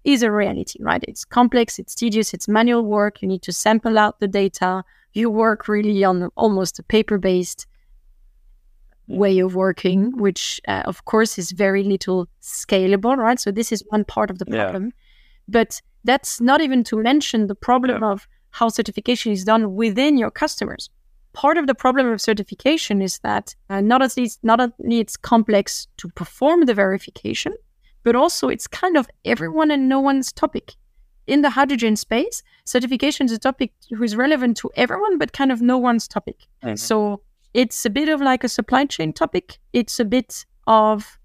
is 0.05 0.23
a 0.23 0.31
reality, 0.31 0.79
right? 0.83 1.05
It's 1.07 1.25
complex, 1.25 1.79
it's 1.79 1.95
tedious, 1.95 2.33
it's 2.33 2.49
manual 2.49 2.85
work. 2.85 3.21
You 3.21 3.29
need 3.29 3.43
to 3.43 3.53
sample 3.53 3.99
out 3.99 4.21
the 4.21 4.29
data. 4.29 4.85
You 5.13 5.29
work 5.31 5.69
really 5.69 6.05
on 6.05 6.31
almost 6.37 6.79
a 6.79 6.83
paper 6.83 7.19
based 7.19 7.67
way 9.09 9.41
of 9.41 9.55
working, 9.55 10.17
which 10.17 10.61
uh, 10.69 10.83
of 10.87 11.05
course 11.05 11.39
is 11.39 11.51
very 11.51 11.83
little 11.83 12.29
scalable, 12.41 13.17
right? 13.17 13.41
So 13.41 13.51
this 13.51 13.73
is 13.73 13.85
one 13.89 14.05
part 14.05 14.31
of 14.31 14.39
the 14.39 14.47
problem. 14.47 14.85
Yeah. 14.85 14.91
But 15.49 15.83
that's 16.05 16.41
not 16.41 16.61
even 16.61 16.85
to 16.85 16.97
mention 16.97 17.49
the 17.49 17.55
problem 17.55 18.03
of 18.03 18.29
how 18.51 18.69
certification 18.69 19.33
is 19.33 19.45
done 19.45 19.75
within 19.75 20.17
your 20.17 20.31
customers. 20.31 20.89
Part 21.33 21.59
of 21.59 21.67
the 21.67 21.75
problem 21.75 22.09
of 22.09 22.21
certification 22.21 23.01
is 23.01 23.19
that 23.21 23.55
uh, 23.69 23.81
not, 23.81 24.03
at 24.03 24.17
least, 24.17 24.41
not 24.43 24.61
only 24.61 24.99
it's 24.99 25.17
complex 25.17 25.87
to 25.99 26.09
perform 26.09 26.65
the 26.67 26.75
verification, 26.75 27.55
but 28.03 28.17
also 28.17 28.49
it's 28.49 28.67
kind 28.67 28.97
of 28.97 29.09
everyone 29.25 29.71
and 29.71 29.89
no 29.89 30.01
one's 30.01 30.33
topic. 30.33 30.75
In 31.27 31.43
the 31.43 31.51
hydrogen 31.51 31.97
space, 31.97 32.43
certification 32.65 33.27
is 33.27 33.33
a 33.33 33.39
topic 33.39 33.73
who 33.91 34.03
is 34.03 34.17
relevant 34.17 34.57
to 34.59 34.71
everyone, 34.75 35.19
but 35.19 35.33
kind 35.33 35.53
of 35.53 35.61
no 35.61 35.79
one's 35.79 36.09
topic. 36.09 36.47
Mm-hmm. 36.65 36.77
So 36.77 37.21
it's 37.55 37.85
a 37.85 37.91
bit 37.91 38.09
of 38.09 38.21
like 38.21 38.43
a 38.43 38.49
supply 38.49 38.87
chain 38.87 39.13
topic. 39.13 39.59
It's 39.73 40.01
a 40.01 40.05
bit 40.05 40.45
of 40.67 41.19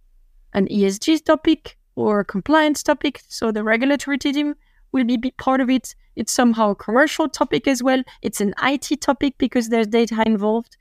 an 0.54 0.68
ESG 0.68 1.26
topic 1.26 1.78
or 1.96 2.20
a 2.20 2.26
compliance 2.26 2.84
topic. 2.84 3.22
So 3.28 3.52
the 3.52 3.63
regulatory 3.63 4.18
team 4.18 4.56
will 4.91 5.06
be 5.06 5.32
part 5.32 5.62
of 5.62 5.69
it. 5.69 5.95
It's 6.15 6.32
somehow 6.32 6.71
a 6.71 6.76
commercial 6.76 7.28
topic 7.28 7.67
as 7.67 7.84
well. 7.84 8.02
It's 8.21 8.41
an 8.41 8.54
IT 8.63 9.02
topic 9.02 9.38
because 9.38 9.69
there's 9.69 9.88
data 9.88 10.24
involved. 10.26 10.78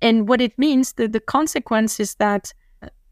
And 0.00 0.28
what 0.28 0.40
it 0.40 0.58
means, 0.58 0.94
the, 0.94 1.06
the 1.06 1.20
consequence 1.20 2.00
is 2.00 2.16
that 2.16 2.52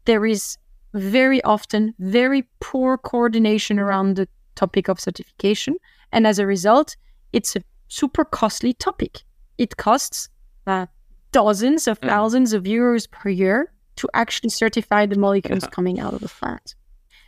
there 0.05 0.25
is 0.25 0.57
very 0.93 1.41
often 1.43 1.93
very 1.99 2.43
poor 2.59 2.97
coordination 2.97 3.79
around 3.79 4.15
the 4.15 4.27
topic 4.55 4.89
of 4.89 4.99
certification. 4.99 5.75
And 6.11 6.27
as 6.27 6.39
a 6.39 6.45
result, 6.45 6.97
it's 7.31 7.55
a 7.55 7.63
super 7.87 8.25
costly 8.25 8.73
topic. 8.73 9.23
It 9.57 9.77
costs 9.77 10.27
uh, 10.67 10.87
dozens 11.31 11.87
of 11.87 12.01
mm. 12.01 12.09
thousands 12.09 12.51
of 12.51 12.63
euros 12.63 13.09
per 13.09 13.29
year 13.29 13.71
to 13.97 14.09
actually 14.13 14.49
certify 14.49 15.05
the 15.05 15.17
molecules 15.17 15.65
coming 15.71 15.99
out 15.99 16.13
of 16.13 16.21
the 16.21 16.27
plant. 16.27 16.75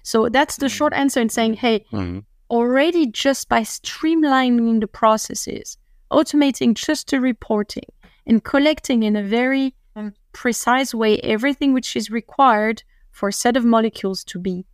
So 0.02 0.28
that's 0.28 0.58
the 0.58 0.68
short 0.68 0.92
answer 0.92 1.22
in 1.22 1.30
saying, 1.30 1.54
hey, 1.54 1.86
mm-hmm 1.92 2.20
already 2.54 3.08
just 3.08 3.50
by 3.50 3.62
streamlining 3.62 4.80
the 4.80 4.88
processes, 4.88 5.76
automating 6.12 6.76
just 6.76 7.10
the 7.10 7.20
reporting, 7.20 7.89
and 8.28 8.44
collecting 8.44 9.02
in 9.02 9.16
a 9.16 9.24
very 9.24 9.74
um, 9.96 10.13
precise 10.34 10.94
way 10.94 11.18
everything 11.22 11.74
which 11.74 11.96
is 11.96 12.12
required 12.12 12.84
for 13.10 13.30
a 13.30 13.34
set 13.34 13.58
of 13.58 13.66
molecules 13.66 14.24
to 14.24 14.38
be 14.38 14.66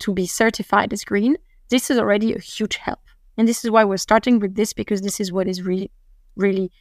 to 0.00 0.12
be 0.12 0.26
certified 0.26 0.92
as 0.92 1.04
green, 1.04 1.36
this 1.68 1.88
is 1.88 1.96
already 1.96 2.34
a 2.34 2.40
huge 2.40 2.74
help. 2.74 2.98
And 3.36 3.46
this 3.46 3.64
is 3.64 3.70
why 3.70 3.84
we're 3.84 3.98
starting 3.98 4.40
with 4.40 4.56
this 4.56 4.72
because 4.72 5.02
this 5.02 5.20
is 5.20 5.30
what 5.30 5.46
is 5.46 5.62
really, 5.62 5.92
really 6.34 6.72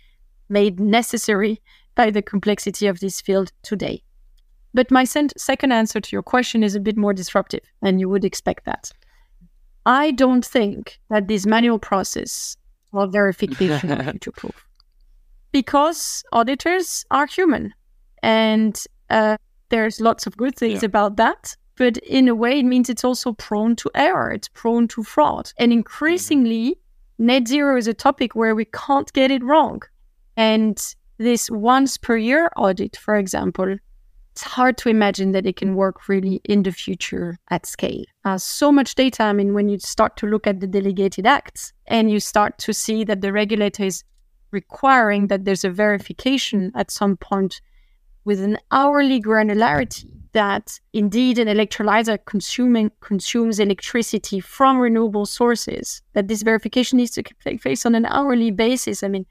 made 0.50 0.80
necessary 0.80 1.62
by 1.94 2.10
the 2.10 2.24
complexity 2.24 2.88
of 2.88 3.00
this 3.00 3.22
field 3.22 3.52
today. 3.62 4.02
But 4.74 4.90
my 4.90 5.04
second 5.04 5.72
answer 5.72 6.00
to 6.00 6.16
your 6.16 6.24
question 6.24 6.64
is 6.64 6.74
a 6.74 6.80
bit 6.80 6.98
more 6.98 7.14
disruptive, 7.14 7.62
and 7.84 8.00
you 8.00 8.10
would 8.10 8.26
expect 8.26 8.66
that. 8.66 8.92
I 9.86 10.12
don't 10.12 10.46
think 10.46 11.00
that 11.10 11.28
this 11.28 11.46
manual 11.46 11.80
process 11.80 12.58
of 12.94 13.12
verification 13.12 13.92
is 14.00 14.10
future 14.10 14.32
proof. 14.32 14.68
because 15.52 16.24
auditors 16.32 17.06
are 17.12 17.26
human. 17.26 17.74
And 18.22 18.82
uh, 19.10 19.38
there's 19.70 20.00
lots 20.00 20.28
of 20.28 20.38
good 20.38 20.56
things 20.56 20.84
yeah. 20.84 20.88
about 20.88 21.16
that. 21.18 21.56
But 21.78 21.98
in 21.98 22.28
a 22.28 22.36
way, 22.36 22.60
it 22.60 22.66
means 22.66 22.90
it's 22.90 23.04
also 23.04 23.34
prone 23.34 23.76
to 23.78 23.90
error, 23.96 24.32
it's 24.32 24.50
prone 24.50 24.88
to 24.90 25.04
fraud. 25.04 25.52
And 25.58 25.74
increasingly, 25.74 26.78
net 27.18 27.48
zero 27.48 27.78
is 27.78 27.88
a 27.88 27.94
topic 27.94 28.36
where 28.36 28.54
we 28.54 28.66
can't 28.66 29.12
get 29.14 29.32
it 29.32 29.44
wrong. 29.44 29.82
And 30.38 30.80
this 31.18 31.50
once 31.50 31.98
per 31.98 32.18
year 32.18 32.52
audit, 32.56 32.98
for 32.98 33.16
example, 33.16 33.78
it's 34.32 34.44
hard 34.44 34.78
to 34.78 34.90
imagine 34.90 35.34
that 35.34 35.46
it 35.46 35.58
can 35.58 35.76
work 35.76 36.08
really 36.08 36.40
in 36.46 36.64
the 36.64 36.72
future 36.72 37.38
at 37.50 37.66
scale. 37.66 38.04
Uh, 38.24 38.38
so 38.38 38.72
much 38.72 38.96
data. 38.96 39.24
I 39.24 39.34
mean, 39.34 39.54
when 39.54 39.68
you 39.68 39.78
start 39.80 40.16
to 40.18 40.26
look 40.28 40.48
at 40.48 40.62
the 40.62 40.68
delegated 40.68 41.26
acts 41.26 41.74
and 41.88 42.10
you 42.10 42.20
start 42.20 42.58
to 42.60 42.74
see 42.74 43.04
that 43.04 43.22
the 43.22 43.34
regulator 43.34 43.84
is 43.84 44.04
requiring 44.52 45.28
that 45.28 45.44
there's 45.44 45.66
a 45.66 45.70
verification 45.70 46.72
at 46.76 46.92
some 46.92 47.18
point 47.18 47.62
with 48.24 48.42
an 48.42 48.58
hourly 48.72 49.22
granularity 49.22 50.06
that 50.34 50.80
indeed 50.94 51.38
an 51.38 51.48
electrolyzer 51.48 52.18
consuming 52.26 52.92
consumes 53.02 53.60
electricity 53.60 54.40
from 54.40 54.78
renewable 54.78 55.26
sources 55.26 56.02
that 56.14 56.28
this 56.28 56.42
verification 56.42 56.98
needs 56.98 57.12
to 57.12 57.24
take 57.24 57.62
place 57.62 57.86
on 57.86 57.96
an 57.96 58.06
hourly 58.06 58.50
basis 58.50 59.04
i 59.04 59.08
mean 59.10 59.26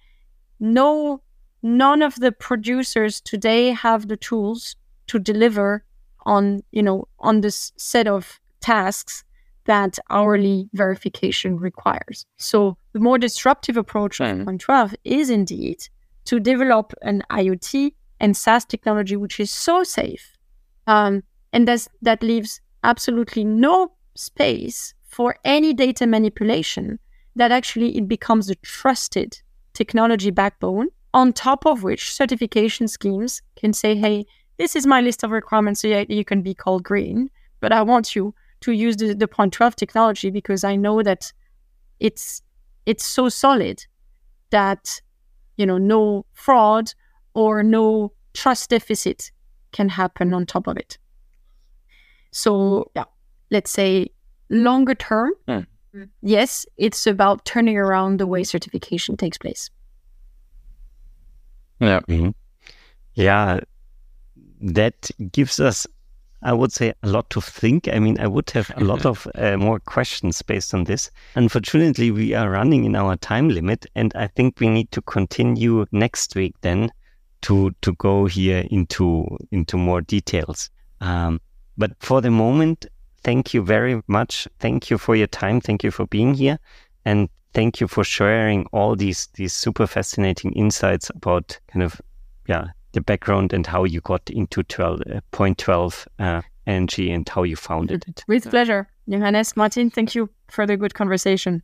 no 0.59 1.23
none 1.63 2.03
of 2.03 2.17
the 2.17 2.33
producers 2.33 3.21
today 3.21 3.71
have 3.71 4.09
the 4.09 4.17
tools 4.17 4.77
to 5.11 5.19
deliver 5.19 5.85
on 6.25 6.61
you 6.71 6.83
know 6.83 7.09
on 7.19 7.41
this 7.41 7.73
set 7.77 8.07
of 8.07 8.41
tasks 8.61 9.25
that 9.67 9.99
hourly 10.09 10.69
verification 10.73 11.57
requires. 11.59 12.27
So 12.37 12.77
the 12.93 13.01
more 13.01 13.19
disruptive 13.19 13.77
approach 13.77 14.19
mm. 14.19 14.41
of. 14.41 14.47
Point 14.47 14.61
12 14.61 14.95
is 15.05 15.31
indeed 15.31 15.79
to 16.25 16.41
develop 16.41 16.93
an 17.03 17.23
IoT 17.31 17.93
and 18.19 18.37
SaaS 18.37 18.65
technology 18.65 19.17
which 19.17 19.41
is 19.41 19.51
so 19.51 19.83
safe, 19.83 20.37
um, 20.87 21.23
and 21.53 21.67
that 22.03 22.23
leaves 22.23 22.61
absolutely 22.85 23.45
no 23.45 23.93
space 24.15 24.95
for 25.05 25.37
any 25.45 25.73
data 25.75 26.07
manipulation. 26.07 26.99
That 27.37 27.53
actually 27.53 27.97
it 27.97 28.07
becomes 28.09 28.51
a 28.51 28.57
trusted 28.57 29.41
technology 29.73 30.31
backbone 30.31 30.89
on 31.15 31.33
top 31.33 31.65
of 31.67 31.83
which 31.83 32.13
certification 32.13 32.87
schemes 32.89 33.43
can 33.57 33.73
say, 33.73 33.95
"Hey, 33.97 34.27
this 34.61 34.77
is 34.77 34.87
my 34.87 35.01
list 35.01 35.25
of 35.25 35.31
requirements 35.31 35.81
so 35.81 36.05
you 36.07 36.23
can 36.23 36.43
be 36.43 36.55
called 36.55 36.83
green, 36.83 37.31
but 37.61 37.73
I 37.73 37.81
want 37.81 38.15
you 38.15 38.35
to 38.61 38.73
use 38.73 38.99
the, 38.99 39.15
the 39.15 39.27
point 39.27 39.55
12 39.55 39.75
technology 39.75 40.29
because 40.29 40.65
I 40.65 40.77
know 40.77 41.03
that 41.03 41.33
it's 41.99 42.43
it's 42.85 43.05
so 43.05 43.31
solid 43.31 43.87
that 44.51 45.01
you 45.57 45.65
know 45.65 45.79
no 45.79 46.27
fraud 46.35 46.93
or 47.33 47.63
no 47.63 48.13
trust 48.35 48.69
deficit 48.69 49.33
can 49.73 49.89
happen 49.89 50.35
on 50.35 50.45
top 50.45 50.67
of 50.67 50.77
it. 50.77 50.99
So 52.31 52.91
yeah, 52.95 53.05
let's 53.51 53.71
say 53.71 54.11
longer 54.51 54.95
term, 54.95 55.33
mm. 55.49 55.67
yes, 56.21 56.67
it's 56.77 57.07
about 57.07 57.47
turning 57.47 57.79
around 57.79 58.19
the 58.21 58.27
way 58.27 58.45
certification 58.45 59.17
takes 59.17 59.39
place. 59.39 59.71
Yeah. 61.81 62.01
Mm-hmm. 62.01 62.31
Yeah 63.15 63.61
that 64.61 65.11
gives 65.33 65.61
us, 65.61 65.87
I 66.43 66.53
would 66.53 66.73
say, 66.73 66.93
a 67.03 67.09
lot 67.09 67.31
to 67.31 67.41
think. 67.41 67.89
I 67.89 67.99
mean, 67.99 68.21
I 68.21 68.27
would 68.27 68.51
have 68.51 68.71
a 68.77 68.85
lot 68.85 69.07
of 69.13 69.27
uh, 69.35 69.57
more 69.57 69.81
questions 69.81 70.43
based 70.43 70.75
on 70.75 70.85
this. 70.85 71.11
Unfortunately, 71.35 72.11
we 72.11 72.35
are 72.35 72.51
running 72.51 72.85
in 72.85 72.97
our 72.97 73.17
time 73.17 73.49
limit, 73.49 73.87
and 73.95 74.13
I 74.15 74.27
think 74.29 74.61
we 74.61 74.69
need 74.69 74.91
to 74.93 75.03
continue 75.03 75.87
next 75.93 76.35
week 76.35 76.55
then 76.61 76.93
to 77.43 77.71
to 77.81 77.95
go 77.95 78.27
here 78.27 78.67
into 78.71 79.27
into 79.51 79.77
more 79.77 80.03
details. 80.03 80.71
Um, 81.01 81.41
but 81.79 81.93
for 82.01 82.21
the 82.21 82.31
moment, 82.31 82.87
thank 83.25 83.55
you 83.55 83.63
very 83.63 84.03
much. 84.07 84.47
Thank 84.59 84.91
you 84.91 84.99
for 84.99 85.17
your 85.17 85.27
time. 85.27 85.61
Thank 85.61 85.83
you 85.83 85.91
for 85.91 86.07
being 86.07 86.35
here, 86.35 86.59
and 87.05 87.29
thank 87.55 87.81
you 87.81 87.89
for 87.89 88.05
sharing 88.05 88.67
all 88.73 88.97
these 88.97 89.29
these 89.35 89.55
super 89.55 89.87
fascinating 89.87 90.53
insights 90.53 91.11
about 91.11 91.59
kind 91.69 91.83
of 91.83 92.01
yeah 92.47 92.69
the 92.93 93.01
background 93.01 93.53
and 93.53 93.67
how 93.67 93.85
you 93.85 94.01
got 94.01 94.29
into 94.31 94.63
12, 94.63 95.01
uh, 95.01 95.21
point 95.31 95.59
12 95.59 96.09
uh, 96.19 96.43
energy 96.67 97.11
and 97.11 97.29
how 97.29 97.43
you 97.43 97.57
founded 97.57 98.05
it. 98.07 98.25
With 98.27 98.51
pleasure. 98.51 98.89
Johannes, 99.09 99.57
Martin, 99.57 99.91
thank 99.91 100.15
you 100.15 100.29
for 100.49 100.67
the 100.67 100.77
good 100.77 100.95
conversation. 100.95 101.63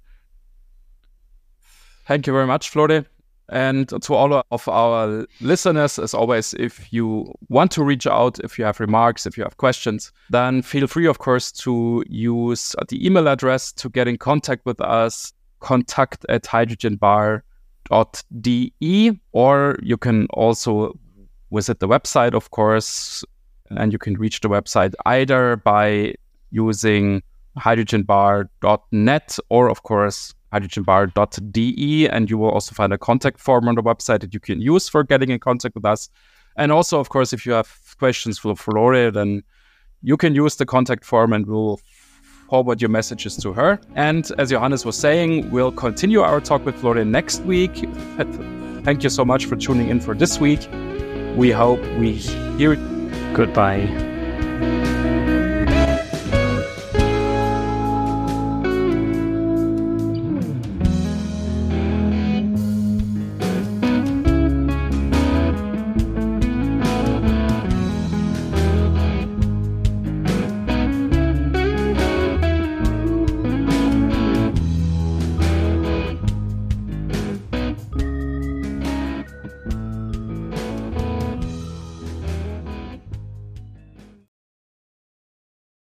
Thank 2.07 2.27
you 2.27 2.33
very 2.33 2.47
much, 2.47 2.71
Flore. 2.71 3.05
And 3.49 3.89
to 3.89 4.15
all 4.15 4.43
of 4.51 4.69
our 4.69 5.25
listeners, 5.41 6.01
as 6.01 6.15
always, 6.15 6.53
if 6.55 6.93
you 6.93 7.33
want 7.49 7.71
to 7.73 7.85
reach 7.85 8.07
out, 8.07 8.39
if 8.41 8.59
you 8.59 8.65
have 8.65 8.81
remarks, 8.81 9.25
if 9.25 9.39
you 9.39 9.45
have 9.45 9.57
questions, 9.57 10.11
then 10.31 10.63
feel 10.63 10.89
free, 10.89 11.07
of 11.07 11.19
course, 11.19 11.53
to 11.53 12.03
use 12.09 12.75
the 12.89 13.07
email 13.07 13.29
address 13.29 13.71
to 13.75 13.89
get 13.89 14.09
in 14.09 14.19
contact 14.19 14.67
with 14.67 14.81
us, 14.81 15.33
contact 15.61 16.27
at 16.29 16.43
hydrogenbar.de, 16.43 19.21
or 19.33 19.79
you 19.81 19.97
can 19.97 20.27
also 20.31 20.99
visit 21.53 21.81
the 21.81 21.89
website, 21.89 22.35
of 22.35 22.51
course, 22.51 23.25
and 23.71 23.93
you 23.93 23.99
can 23.99 24.15
reach 24.15 24.41
the 24.41 24.49
website 24.49 24.95
either 25.07 25.57
by 25.57 26.15
using 26.51 27.23
hydrogenbar.net 27.59 29.39
or, 29.49 29.71
of 29.71 29.83
course, 29.83 30.35
hydrogenbar.de. 30.53 32.09
And 32.09 32.31
you 32.31 32.39
will 32.39 32.51
also 32.51 32.75
find 32.75 32.93
a 32.93 32.99
contact 32.99 33.41
form 33.41 33.69
on 33.69 33.75
the 33.75 33.83
website 33.83 34.21
that 34.21 34.35
you 34.35 34.41
can 34.41 34.61
use 34.61 34.89
for 34.89 35.03
getting 35.03 35.31
in 35.31 35.39
contact 35.39 35.75
with 35.75 35.85
us. 35.85 36.09
And 36.57 36.73
also, 36.73 37.01
of 37.01 37.09
course, 37.09 37.33
if 37.33 37.45
you 37.45 37.53
have 37.53 37.79
questions 37.99 38.39
for 38.39 38.55
Flore, 38.57 39.11
then 39.11 39.43
you 40.03 40.17
can 40.17 40.35
use 40.35 40.57
the 40.57 40.67
contact 40.67 41.05
form 41.05 41.33
and 41.33 41.47
we'll 41.47 41.81
forward 42.49 42.81
your 42.81 42.91
messages 42.91 43.37
to 43.39 43.53
her. 43.53 43.81
And 43.95 44.31
as 44.39 44.51
Johannes 44.51 44.85
was 44.85 44.97
saying, 44.97 45.51
we'll 45.51 45.73
continue 45.73 46.21
our 46.21 46.41
talk 46.41 46.65
with 46.65 46.77
Flore 46.77 47.05
next 47.05 47.41
week. 47.43 47.85
Thank 48.85 49.03
you 49.03 49.11
so 49.11 49.25
much 49.25 49.47
for 49.47 49.57
tuning 49.57 49.89
in 49.89 50.01
for 50.01 50.15
this 50.15 50.39
week. 50.39 50.69
We 51.37 51.51
hope 51.51 51.81
we 51.99 52.13
hear. 52.57 52.77
Goodbye. 53.35 54.16